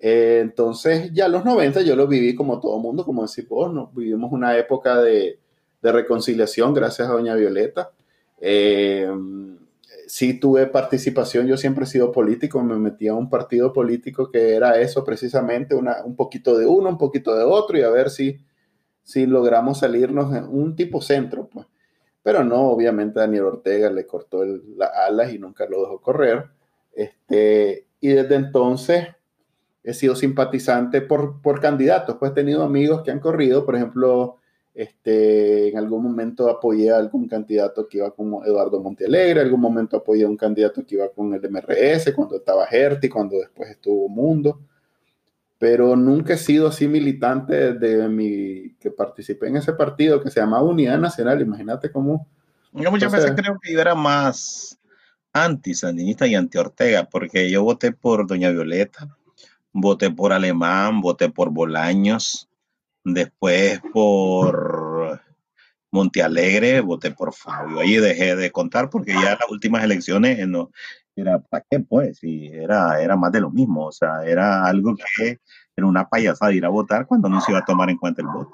[0.00, 3.90] Eh, entonces, ya los 90 yo lo viví como todo mundo, como decís vos, ¿no?
[3.94, 5.38] vivimos una época de,
[5.82, 7.90] de reconciliación gracias a Doña Violeta.
[8.40, 9.06] Eh,
[10.06, 14.54] sí tuve participación, yo siempre he sido político, me metí a un partido político que
[14.54, 18.10] era eso precisamente, una, un poquito de uno, un poquito de otro y a ver
[18.10, 18.40] si,
[19.02, 21.66] si logramos salirnos en un tipo centro, pues.
[22.22, 26.46] Pero no, obviamente Daniel Ortega le cortó las alas y nunca lo dejó correr.
[26.92, 29.08] Este, y desde entonces
[29.82, 34.38] he sido simpatizante por, por candidatos, pues he tenido amigos que han corrido, por ejemplo,
[34.74, 39.60] este, en algún momento apoyé a algún candidato que iba como Eduardo Montealegre, en algún
[39.60, 43.70] momento apoyé a un candidato que iba con el MRS, cuando estaba Gerti, cuando después
[43.70, 44.60] estuvo Mundo,
[45.58, 50.40] pero nunca he sido así militante de mi, que participé en ese partido que se
[50.40, 52.26] llamaba Unidad Nacional, imagínate cómo...
[52.72, 54.76] Yo muchas veces creo que yo era más
[55.32, 59.16] anti-sandinista y anti-Ortega, porque yo voté por Doña Violeta,
[59.72, 62.48] voté por Alemán, voté por Bolaños,
[63.04, 65.20] después por
[65.92, 67.80] Montealegre, voté por Fabio.
[67.80, 70.70] Ahí dejé de contar porque ya las últimas elecciones no
[71.16, 74.96] era para qué pues, y era, era más de lo mismo, o sea, era algo
[74.96, 75.38] que
[75.76, 78.28] era una payasada ir a votar cuando no se iba a tomar en cuenta el
[78.28, 78.52] voto.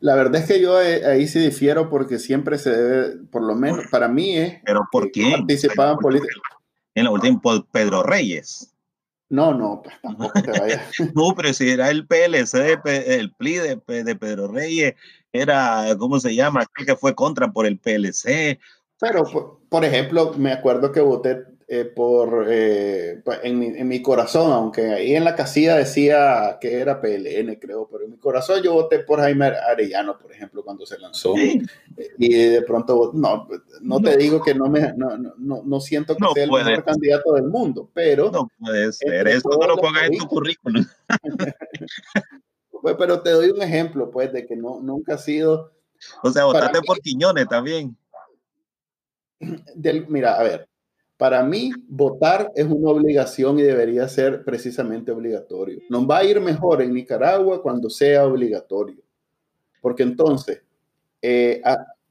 [0.00, 3.54] La verdad es que yo eh, ahí sí difiero porque siempre se debe, por lo
[3.54, 4.60] menos para mí es.
[4.64, 5.30] ¿Pero por qué?
[5.30, 6.42] Participaban políticos.
[6.94, 7.40] En la última,
[7.72, 8.73] Pedro Reyes.
[9.34, 10.80] No, no, pues tampoco te vayas.
[11.14, 14.94] no, pero si era el PLC, el PLI de, de, Pedro Reyes,
[15.32, 16.62] era, ¿cómo se llama?
[16.62, 18.60] Aquel que fue contra por el PLC.
[19.00, 24.52] Pero, por, ejemplo, me acuerdo que voté eh, por, eh, en, mi, en, mi, corazón,
[24.52, 28.74] aunque ahí en la casilla decía que era PLN, creo, pero en mi corazón yo
[28.74, 31.34] voté por Jaime Arellano, por ejemplo, cuando se lanzó.
[32.18, 33.48] Y de pronto, no,
[33.80, 37.32] no, te digo que no me, no, no, no siento que sea el mejor candidato
[37.32, 38.30] del mundo, pero...
[38.30, 40.84] No puede ser, eso no lo pongas en tu currículum.
[42.82, 45.72] pues, pero te doy un ejemplo, pues, de que no, nunca ha sido...
[46.22, 47.96] O sea, votaste por Quiñones también.
[49.74, 50.68] Del, mira, a ver,
[51.16, 55.80] para mí, votar es una obligación y debería ser precisamente obligatorio.
[55.88, 58.96] Nos va a ir mejor en Nicaragua cuando sea obligatorio.
[59.80, 60.62] Porque entonces,
[61.22, 61.62] eh,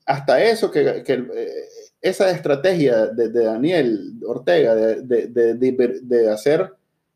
[0.06, 1.50] hasta eso, que, eh,
[2.02, 6.74] esa estrategia de, Daniel Ortega de, hacer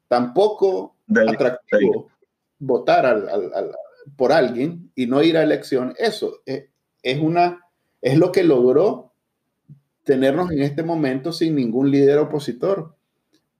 [0.07, 2.09] tan poco atractivo
[2.59, 3.27] votar
[4.15, 6.69] por alguien y no ir a elección, eso eh,
[7.03, 7.61] es, una,
[8.01, 9.06] es lo que logró
[10.07, 12.95] tenernos en este momento sin ningún líder opositor,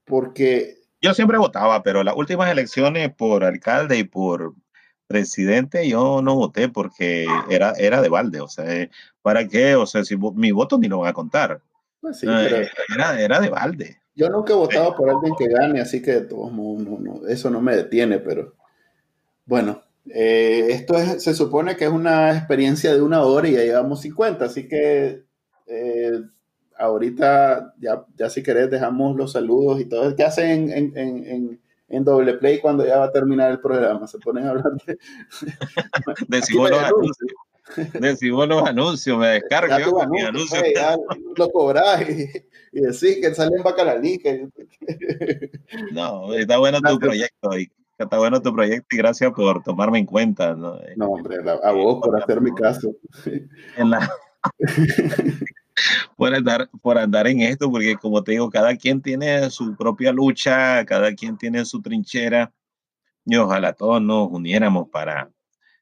[0.06, 0.78] porque...
[1.00, 4.54] Yo siempre votaba, pero las últimas elecciones por alcalde y por
[5.06, 8.88] presidente yo no voté porque era, era de balde, o sea,
[9.22, 9.76] ¿para qué?
[9.76, 11.60] O sea, si mi voto ni lo van a contar.
[12.00, 13.98] Pues era, era de balde.
[14.16, 17.50] Yo nunca he votado por alguien que gane, así que de todos modos no, eso
[17.50, 18.54] no me detiene, pero
[19.44, 23.60] bueno, eh, esto es, se supone que es una experiencia de una hora y ya
[23.60, 25.24] llevamos 50, así que
[25.66, 26.22] eh,
[26.78, 30.14] ahorita ya, ya si querés dejamos los saludos y todo.
[30.14, 34.06] ¿Qué hacen en, en, en, en doble play cuando ya va a terminar el programa?
[34.06, 34.98] Se ponen a hablar de...
[36.28, 37.32] Decimos los anuncios.
[38.00, 40.58] Decimos los anuncios, me descargo yo anuncio,
[41.36, 42.30] lo cobras y,
[42.72, 44.18] y, decís que sale en Bacalalí.
[44.18, 44.48] Que...
[45.92, 50.06] no, está bueno tu proyecto y está bueno tu proyecto y gracias por tomarme en
[50.06, 50.54] cuenta.
[50.54, 52.94] No, no hombre, a vos por hacer mi caso.
[53.76, 54.10] En la,
[56.16, 60.12] por andar, por andar en esto, porque como te digo, cada quien tiene su propia
[60.12, 62.52] lucha, cada quien tiene su trinchera,
[63.24, 65.30] y ojalá todos nos uniéramos para,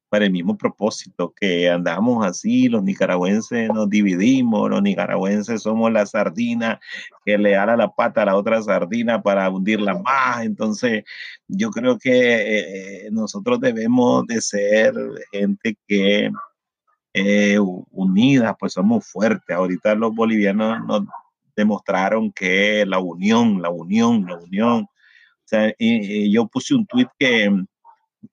[0.08, 6.06] para el mismo propósito, que andamos así, los nicaragüenses nos dividimos, los nicaragüenses somos la
[6.06, 6.80] sardina
[7.24, 11.04] que le da la pata a la otra sardina para hundirla más, entonces
[11.48, 14.94] yo creo que eh, nosotros debemos de ser
[15.32, 16.30] gente que
[17.18, 19.56] eh, unidas, pues somos fuertes.
[19.56, 21.04] Ahorita los bolivianos nos
[21.56, 24.86] demostraron que la unión, la unión, la unión.
[25.78, 27.50] Y, yo puse un tuit que,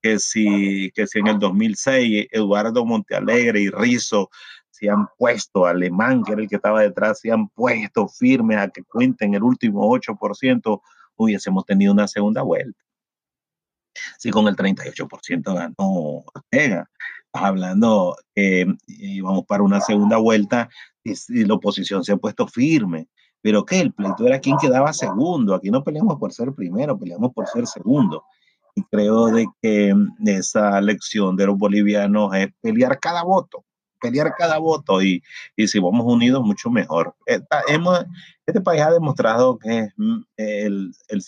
[0.01, 4.29] que, si, que si en el 2006 Eduardo Montealegre y Rizo
[4.69, 8.67] se han puesto, Alemán, que era el que estaba detrás, se han puesto firmes a
[8.67, 10.81] que cuenten el último 8%,
[11.15, 12.83] hubiésemos tenido una segunda vuelta.
[14.17, 16.89] Si con el 38% ganó Ortega
[17.33, 20.69] hablando que íbamos para una segunda vuelta
[21.03, 23.07] y, la oposición se ha puesto firme.
[23.41, 25.53] Pero que el pleito era quien quedaba segundo.
[25.53, 28.23] Aquí no peleamos por ser primero, peleamos por ser segundo.
[28.73, 29.93] Y creo de que
[30.25, 33.65] esa lección de los bolivianos es pelear cada voto,
[33.99, 35.21] pelear cada voto y,
[35.57, 37.15] y si vamos unidos mucho mejor.
[37.25, 41.21] este país ha demostrado que es mm, el, el,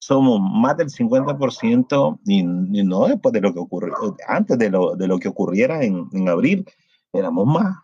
[0.00, 5.06] somos más del 50% y, no después de lo que ocurrió, antes de lo, de
[5.06, 6.64] lo que ocurriera en, en, abril,
[7.12, 7.76] éramos más,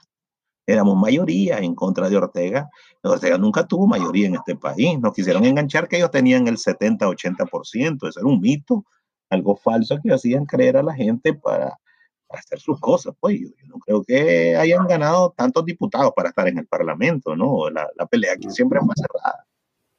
[0.67, 2.69] éramos mayoría en contra de Ortega.
[3.03, 8.09] Ortega nunca tuvo mayoría en este país, nos quisieron enganchar que ellos tenían el 70-80%,
[8.09, 8.85] eso era un mito,
[9.29, 11.79] algo falso que hacían creer a la gente para,
[12.27, 13.15] para hacer sus cosas.
[13.21, 17.69] Pues yo, no creo que hayan ganado tantos diputados para estar en el Parlamento, ¿no?
[17.69, 19.46] La, la pelea aquí siempre fue cerrada.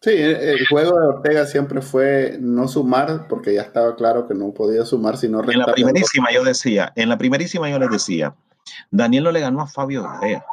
[0.08, 4.54] Sí, el juego de Ortega siempre fue no sumar, porque ya estaba claro que no
[4.54, 5.56] podía sumar, sino restar.
[5.56, 8.34] En la primerísima yo decía, en la primerísima yo les decía,
[8.90, 10.46] Daniel no le ganó a Fabio Garea.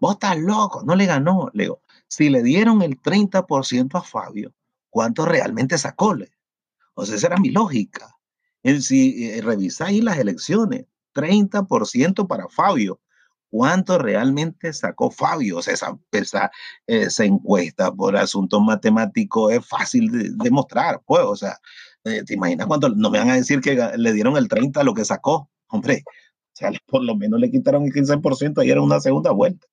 [0.00, 1.48] Vos estás loco, no le ganó.
[1.54, 4.52] Le digo, si le dieron el 30% a Fabio,
[4.90, 6.14] ¿cuánto realmente sacó?
[6.92, 8.18] O sea, esa era mi lógica.
[8.80, 10.84] Si eh, revisáis las elecciones,
[11.14, 13.00] 30% para Fabio.
[13.50, 15.58] ¿Cuánto realmente sacó Fabio?
[15.58, 16.50] O sea, esa,
[16.86, 21.58] esa, encuesta por asuntos matemáticos es fácil de demostrar, pues, o sea,
[22.04, 22.88] eh, ¿te imaginas cuánto?
[22.90, 26.04] No me van a decir que le dieron el 30 a lo que sacó, hombre,
[26.06, 26.10] o
[26.52, 29.66] sea, por lo menos le quitaron el 15% y era una segunda vuelta.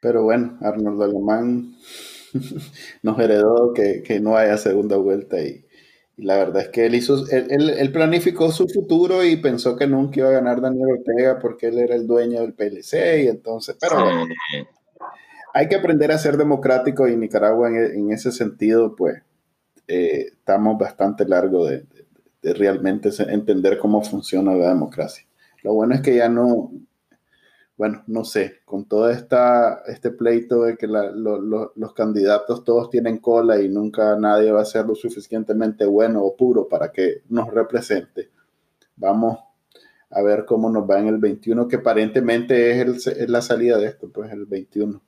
[0.00, 1.76] Pero bueno, Arnold Alemán
[3.02, 5.64] nos heredó que, que no haya segunda vuelta y,
[6.22, 10.28] la verdad es que él hizo, él, planificó su futuro y pensó que nunca iba
[10.28, 13.96] a ganar Daniel Ortega porque él era el dueño del PLC y entonces, pero
[15.52, 19.22] hay que aprender a ser democrático y Nicaragua en, ese sentido, pues
[19.88, 21.84] eh, estamos bastante largo de,
[22.42, 25.24] realmente entender cómo funciona la democracia.
[25.62, 26.72] Lo bueno es que ya no,
[27.82, 33.60] bueno, no sé, con todo esta, este pleito de que los candidatos todos tienen cola
[33.60, 38.30] y nunca nadie va a ser lo suficientemente bueno o puro para que nos represente,
[38.94, 39.36] vamos
[40.10, 43.86] a ver cómo nos va en el 21, que aparentemente es, es la salida de
[43.86, 45.02] esto, pues el 21.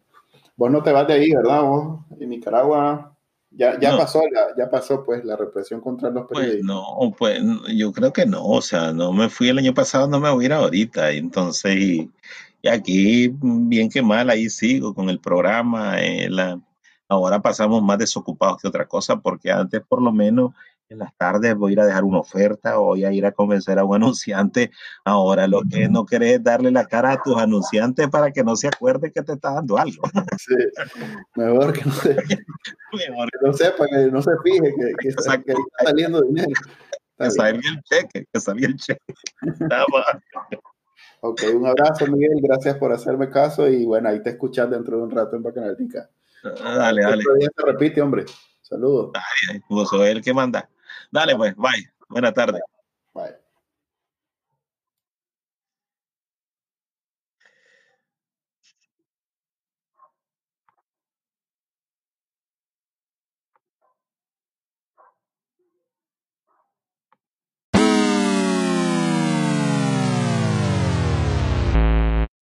[0.56, 1.62] Vos no te vas de ahí, ¿verdad?
[1.62, 3.14] Vos en Nicaragua
[3.56, 4.20] ya, ya pasó,
[4.58, 6.66] ya pasó pues la represión contra los pues periodistas.
[6.66, 7.40] no, pues
[7.72, 10.44] yo creo que no, o sea, no me fui el año pasado, no me voy
[10.44, 12.10] a ir ahorita, entonces, y,
[12.64, 16.00] y aquí, bien que mal, ahí sigo con el programa.
[16.00, 16.58] Eh, la,
[17.10, 20.52] ahora pasamos más desocupados que otra cosa, porque antes por lo menos
[20.88, 23.32] en las tardes voy a ir a dejar una oferta o voy a ir a
[23.32, 24.70] convencer a un anunciante.
[25.04, 28.56] Ahora lo que no querés es darle la cara a tus anunciantes para que no
[28.56, 30.02] se acuerde que te está dando algo.
[30.38, 30.54] Sí,
[31.34, 32.08] mejor que no, se,
[33.10, 33.30] mejor.
[33.30, 35.22] Que no sepa, que no se fije que, que, está,
[35.84, 36.48] saliendo dinero.
[37.18, 39.14] que salga el cheque, que salga el cheque.
[41.26, 42.38] Ok, un abrazo, Miguel.
[42.42, 46.10] Gracias por hacerme caso y bueno, ahí te escuchas dentro de un rato en Bacanaltica.
[46.62, 47.22] Ah, dale, dale.
[47.22, 48.26] Otro día se repite, hombre.
[48.60, 49.10] Saludos.
[49.14, 50.68] Dale, vos sos el que manda.
[51.10, 51.90] Dale, pues, bye.
[52.10, 52.60] Buena tarde.